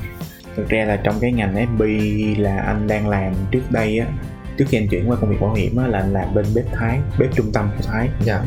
[0.56, 4.06] Thực ra là trong cái ngành FB là anh đang làm trước đây á
[4.58, 6.64] trước khi anh chuyển qua công việc bảo hiểm á là anh làm bên bếp
[6.72, 8.08] Thái bếp trung tâm của Thái.
[8.24, 8.42] Dạ.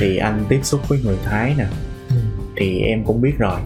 [0.00, 1.64] thì anh tiếp xúc với người Thái nè.
[2.08, 2.16] Ừ.
[2.56, 3.60] thì em cũng biết rồi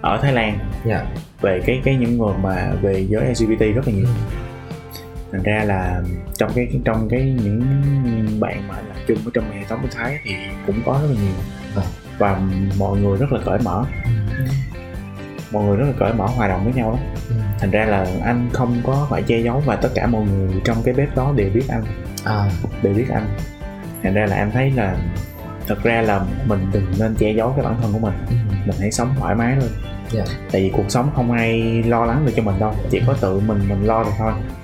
[0.00, 0.58] ở Thái Lan.
[0.86, 1.06] Dạ.
[1.40, 4.06] về cái cái những người mà về giới LGBT rất là nhiều.
[4.06, 4.37] Ừ
[5.32, 6.02] thành ra là
[6.38, 7.60] trong cái trong cái những
[8.40, 10.34] bạn mà làm chung ở trong hệ thống của thái thì
[10.66, 11.34] cũng có rất là nhiều
[11.76, 11.82] à.
[12.18, 12.40] và
[12.78, 13.84] mọi người rất là cởi mở
[15.52, 17.34] mọi người rất là cởi mở hòa đồng với nhau lắm ừ.
[17.60, 20.82] thành ra là anh không có phải che giấu và tất cả mọi người trong
[20.84, 21.84] cái bếp đó đều biết anh
[22.24, 22.50] à.
[22.82, 23.26] đều biết anh
[24.02, 24.96] thành ra là em thấy là
[25.66, 28.34] thật ra là mình đừng nên che giấu cái bản thân của mình ừ.
[28.66, 29.68] mình hãy sống thoải mái thôi
[30.14, 30.28] yeah.
[30.28, 30.34] Dạ.
[30.52, 33.40] tại vì cuộc sống không ai lo lắng được cho mình đâu chỉ có tự
[33.40, 34.57] mình mình lo được thôi ừ.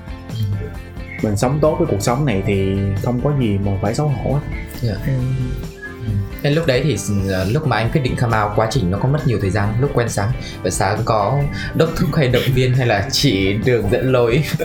[1.25, 4.33] Mình sống tốt với cuộc sống này thì không có gì mà phải xấu hổ
[4.33, 4.41] hết
[4.83, 4.99] yeah.
[5.07, 5.13] Dạ.
[5.13, 6.11] ừ.
[6.43, 6.97] Thế lúc đấy thì
[7.31, 9.51] ờ, lúc mà anh quyết định come out quá trình nó có mất nhiều thời
[9.51, 10.33] gian lúc quen sáng
[10.63, 11.41] và sáng có
[11.75, 14.45] đốc thúc hay động viên hay là chỉ đường dẫn lối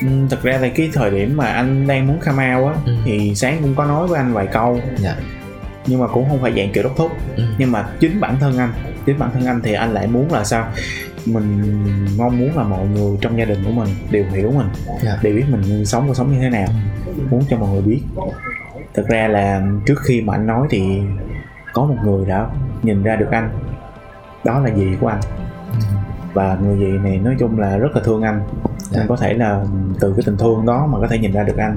[0.00, 2.92] Ừ, thật ra là cái thời điểm mà anh đang muốn come out á ừ.
[3.04, 5.16] thì sáng cũng có nói với anh vài câu dạ.
[5.86, 7.44] nhưng mà cũng không phải dạng kiểu đốc thúc ừ.
[7.58, 8.72] nhưng mà chính bản thân anh
[9.06, 10.72] chính bản thân anh thì anh lại muốn là sao
[11.26, 11.62] mình
[12.18, 14.66] mong muốn là mọi người trong gia đình của mình đều hiểu mình
[15.02, 15.18] dạ.
[15.22, 16.68] đều biết mình sống cuộc sống như thế nào.
[17.06, 17.12] Ừ.
[17.30, 18.00] muốn cho mọi người biết.
[18.94, 21.00] Thật ra là trước khi mà anh nói thì
[21.72, 22.46] có một người đã
[22.82, 23.50] nhìn ra được anh.
[24.44, 25.20] Đó là dì của anh.
[25.72, 25.78] Ừ.
[26.32, 28.40] và người dì này nói chung là rất là thương anh.
[28.90, 28.98] Dạ.
[28.98, 29.64] nên có thể là
[30.00, 31.76] từ cái tình thương đó mà có thể nhìn ra được anh.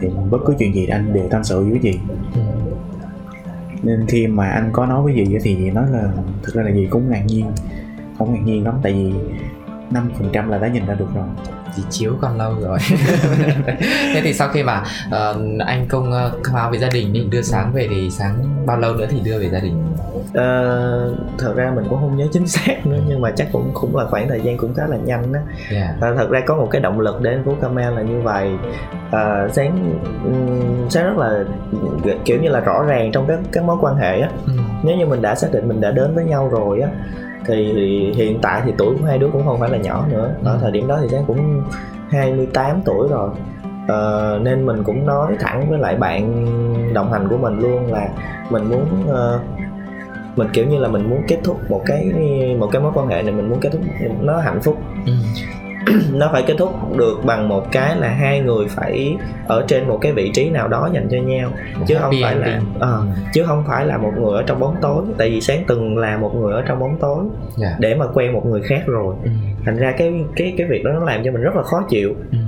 [0.00, 1.98] Thì bất cứ chuyện gì anh đều tâm sự với dì.
[3.82, 6.02] Nên khi mà anh có nói với dì thì dì nói là
[6.42, 7.46] thực ra là dì cũng ngạc nhiên
[8.18, 9.12] không ngạc nhiên lắm tại vì
[9.90, 11.26] năm phần trăm là đã nhìn ra được rồi.
[11.76, 12.78] Thì chiếu còn lâu rồi.
[14.14, 17.42] Thế thì sau khi mà uh, anh công uh, out với gia đình định đưa
[17.42, 19.84] sáng về thì sáng bao lâu nữa thì đưa về gia đình?
[20.18, 23.96] Uh, thật ra mình cũng không nhớ chính xác nữa nhưng mà chắc cũng cũng
[23.96, 25.94] là khoảng thời gian cũng khá là nhanh đó yeah.
[25.96, 28.50] uh, thật ra có một cái động lực để anh phú camel là như vậy.
[29.06, 30.00] Uh, sáng
[30.90, 31.44] sáng rất là
[32.24, 34.28] kiểu như là rõ ràng trong các các mối quan hệ á.
[34.46, 34.52] Ừ.
[34.82, 36.88] nếu như mình đã xác định mình đã đến với nhau rồi á
[37.46, 37.72] thì
[38.16, 40.34] hiện tại thì tuổi của hai đứa cũng không phải là nhỏ nữa.
[40.44, 41.62] Ở thời điểm đó thì sáng cũng
[42.10, 43.30] 28 tuổi rồi.
[43.84, 46.44] Uh, nên mình cũng nói thẳng với lại bạn
[46.94, 48.08] đồng hành của mình luôn là
[48.50, 49.40] mình muốn uh,
[50.36, 52.12] mình kiểu như là mình muốn kết thúc một cái
[52.58, 53.82] một cái mối quan hệ này mình muốn kết thúc
[54.20, 54.78] nó hạnh phúc.
[55.06, 55.12] Ừ
[56.12, 59.98] nó phải kết thúc được bằng một cái là hai người phải ở trên một
[60.00, 61.50] cái vị trí nào đó dành cho nhau
[61.86, 65.04] chứ không phải là uh, chứ không phải là một người ở trong bóng tối
[65.18, 67.32] tại vì sáng từng là một người ở trong bóng tối yeah.
[67.56, 67.76] Dạ.
[67.78, 69.30] để mà quen một người khác rồi ừ.
[69.64, 72.14] thành ra cái cái cái việc đó nó làm cho mình rất là khó chịu
[72.32, 72.38] ừ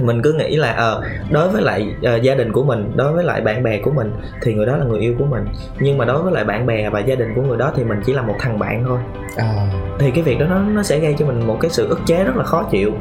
[0.00, 3.12] mình cứ nghĩ là ờ uh, đối với lại uh, gia đình của mình đối
[3.12, 5.44] với lại bạn bè của mình thì người đó là người yêu của mình.
[5.80, 8.00] Nhưng mà đối với lại bạn bè và gia đình của người đó thì mình
[8.06, 8.98] chỉ là một thằng bạn thôi.
[9.36, 9.70] À.
[9.98, 12.24] thì cái việc đó nó nó sẽ gây cho mình một cái sự ức chế
[12.24, 12.92] rất là khó chịu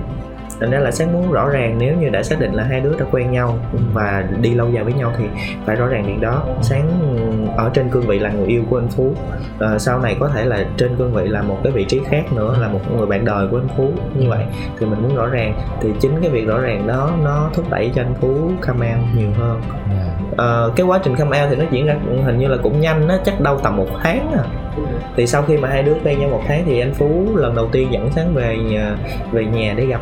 [0.59, 2.95] thành ra là sáng muốn rõ ràng nếu như đã xác định là hai đứa
[2.99, 3.57] đã quen nhau
[3.93, 5.25] và đi lâu dài với nhau thì
[5.65, 6.43] phải rõ ràng chuyện đó.
[6.61, 6.89] Sáng
[7.57, 9.13] ở trên cương vị là người yêu của anh phú.
[9.59, 12.33] À, sau này có thể là trên cương vị là một cái vị trí khác
[12.33, 13.91] nữa là một người bạn đời của anh phú.
[14.15, 14.43] Như vậy
[14.79, 15.53] thì mình muốn rõ ràng.
[15.81, 19.05] Thì chính cái việc rõ ràng đó nó thúc đẩy cho anh phú come out
[19.15, 19.61] nhiều hơn.
[20.37, 21.95] À, cái quá trình come out thì nó diễn ra
[22.25, 24.43] hình như là cũng nhanh á chắc đâu tầm một tháng à.
[25.15, 27.67] Thì sau khi mà hai đứa quen nhau một tháng thì anh phú lần đầu
[27.71, 28.95] tiên dẫn sáng về nhà
[29.31, 30.01] về nhà để gặp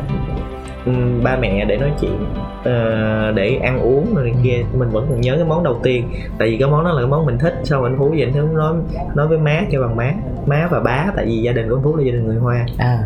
[1.22, 2.12] ba mẹ để nói chuyện
[2.60, 4.64] uh, để ăn uống rồi kia.
[4.78, 7.10] Mình vẫn còn nhớ cái món đầu tiên tại vì cái món đó là cái
[7.10, 7.54] món mình thích.
[7.64, 8.74] Sau anh phú vậy anh phú nói
[9.14, 10.12] nói với má kêu bằng má
[10.46, 12.66] má và bá tại vì gia đình của anh phú là gia đình người hoa.
[12.78, 12.98] À.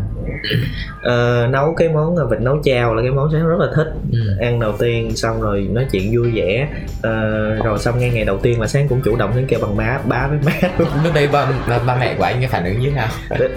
[0.97, 3.87] uh, nấu cái món vịt nấu chao là cái món sáng rất là thích.
[4.11, 4.19] Ừ.
[4.39, 6.67] ăn đầu tiên xong rồi nói chuyện vui vẻ.
[6.97, 9.77] Uh, rồi xong ngay ngày đầu tiên mà sáng cũng chủ động đến kêu bằng
[9.77, 10.69] bá bá với má.
[11.03, 13.07] Lúc đây ba, ba, ba mẹ của anh cái phản ứng như thế nào?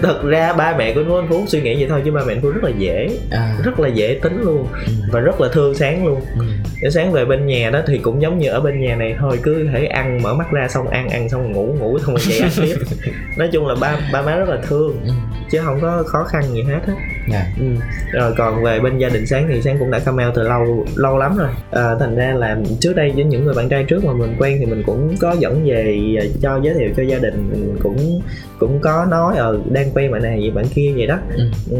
[0.01, 2.41] Thật ra ba mẹ của anh phú suy nghĩ vậy thôi chứ ba mẹ anh
[2.41, 3.57] phú rất là dễ à.
[3.63, 4.93] rất là dễ tính luôn ừ.
[5.11, 6.45] và rất là thương sáng luôn ừ
[6.81, 6.89] ừ.
[6.89, 9.67] sáng về bên nhà đó thì cũng giống như ở bên nhà này thôi cứ
[9.73, 12.51] thể ăn mở mắt ra xong ăn ăn xong ngủ ngủ xong rồi dậy ăn
[12.61, 12.75] tiếp
[13.37, 15.11] nói chung là ba ba má rất là thương ừ.
[15.51, 17.07] chứ không có khó khăn gì hết á yeah.
[17.31, 17.45] Dạ.
[17.59, 17.65] ừ.
[18.11, 20.85] rồi còn về bên gia đình sáng thì sáng cũng đã come out từ lâu
[20.95, 24.05] lâu lắm rồi à, thành ra là trước đây với những người bạn trai trước
[24.05, 27.17] mà mình quen thì mình cũng có dẫn về à, cho giới thiệu cho gia
[27.17, 28.21] đình mình cũng
[28.59, 31.43] cũng có nói ờ đang quen bạn này vậy bạn kia vậy đó ừ.
[31.71, 31.77] Ừ,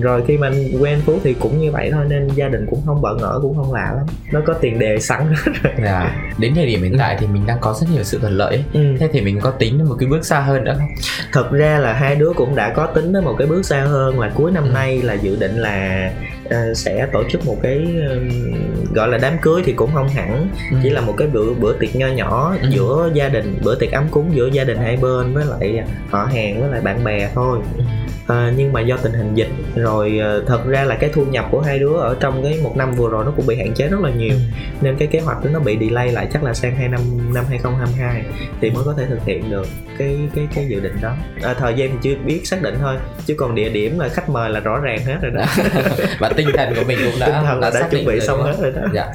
[0.00, 2.80] rồi khi mà anh quen phú thì cũng như vậy thôi nên gia đình cũng
[2.86, 6.16] không bận ở cũng không lạ lắm nó có tiền đề sẵn hết rồi dạ.
[6.38, 8.80] đến thời điểm hiện tại thì mình đang có rất nhiều sự thuận lợi ừ.
[9.00, 10.88] thế thì mình có tính một cái bước xa hơn nữa không
[11.32, 14.20] thật ra là hai đứa cũng đã có tính đến một cái bước xa hơn
[14.20, 14.70] là cuối năm ừ.
[14.70, 16.10] nay là dự định là
[16.48, 20.48] uh, sẽ tổ chức một cái uh, gọi là đám cưới thì cũng không hẳn
[20.70, 20.76] ừ.
[20.82, 22.68] chỉ là một cái bữa bữa tiệc nho nhỏ ừ.
[22.70, 26.24] giữa gia đình bữa tiệc ấm cúng giữa gia đình hai bên với lại họ
[26.24, 27.84] hàng với lại bạn bè thôi ừ
[28.28, 31.44] à, nhưng mà do tình hình dịch rồi à, thật ra là cái thu nhập
[31.50, 33.88] của hai đứa ở trong cái một năm vừa rồi nó cũng bị hạn chế
[33.88, 34.38] rất là nhiều ừ.
[34.80, 37.00] nên cái kế hoạch đó nó bị delay lại chắc là sang hai năm
[37.34, 38.24] năm 2022
[38.60, 39.66] thì mới có thể thực hiện được
[39.98, 42.96] cái cái cái dự định đó à, thời gian thì chưa biết xác định thôi
[43.26, 45.44] chứ còn địa điểm là khách mời là rõ ràng hết rồi đó
[46.20, 48.42] và tinh thần của mình cũng đã tinh thần là đã, đã chuẩn bị xong
[48.42, 49.06] hết rồi đó dạ.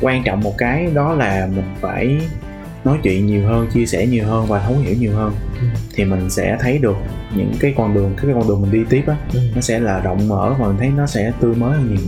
[0.00, 2.18] quan trọng một cái đó là mình phải
[2.84, 5.66] nói chuyện nhiều hơn chia sẻ nhiều hơn và thấu hiểu nhiều hơn ừ.
[5.94, 6.96] thì mình sẽ thấy được
[7.36, 9.40] những cái con đường cái con đường mình đi tiếp á ừ.
[9.54, 12.04] nó sẽ là rộng mở và mình thấy nó sẽ tươi mới hơn nhiều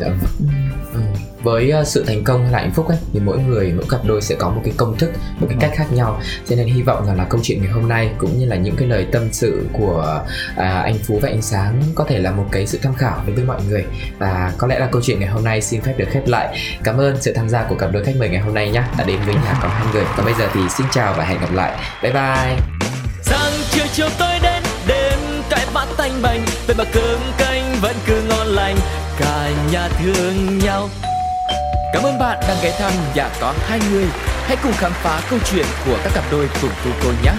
[0.00, 0.06] dạ.
[0.06, 0.46] ừ.
[0.94, 1.00] Ừ.
[1.42, 4.04] Với uh, sự thành công hay là hạnh phúc ấy thì mỗi người mỗi cặp
[4.04, 6.20] đôi sẽ có một cái công thức một cái cách khác nhau.
[6.48, 8.76] Cho nên hy vọng rằng là câu chuyện ngày hôm nay cũng như là những
[8.76, 12.46] cái lời tâm sự của uh, anh phú và anh sáng có thể là một
[12.52, 13.84] cái sự tham khảo đối với mọi người.
[14.18, 16.58] Và có lẽ là câu chuyện ngày hôm nay xin phép được khép lại.
[16.84, 19.04] Cảm ơn sự tham gia của cặp đôi khách mời ngày hôm nay nhé đã
[19.04, 20.04] đến với nhà có hai người.
[20.16, 21.72] Còn bây giờ thì xin chào và hẹn gặp lại.
[22.02, 22.56] Bye bye.
[23.22, 25.18] Sáng chiều chiều tôi đến đêm
[25.50, 26.44] cái bát tanh bành.
[26.66, 28.22] Vậy mà cơm canh vẫn cứ
[29.74, 30.88] nhà thương nhau
[31.92, 34.04] Cảm ơn bạn đang ghé thăm nhà có hai người.
[34.42, 37.32] Hãy cùng khám phá câu chuyện của các cặp đôi cùng cô cô nhé.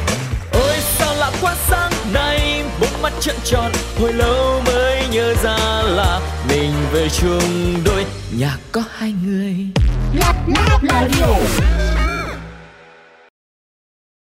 [0.54, 5.58] Ôi sao lạ quá sáng nay bốn mắt trợn tròn hồi lâu mới nhớ ra
[5.84, 6.20] là
[6.50, 8.06] mình về chung đôi
[8.38, 9.56] nhà có hai người.
[10.14, 12.05] Love, love, love you.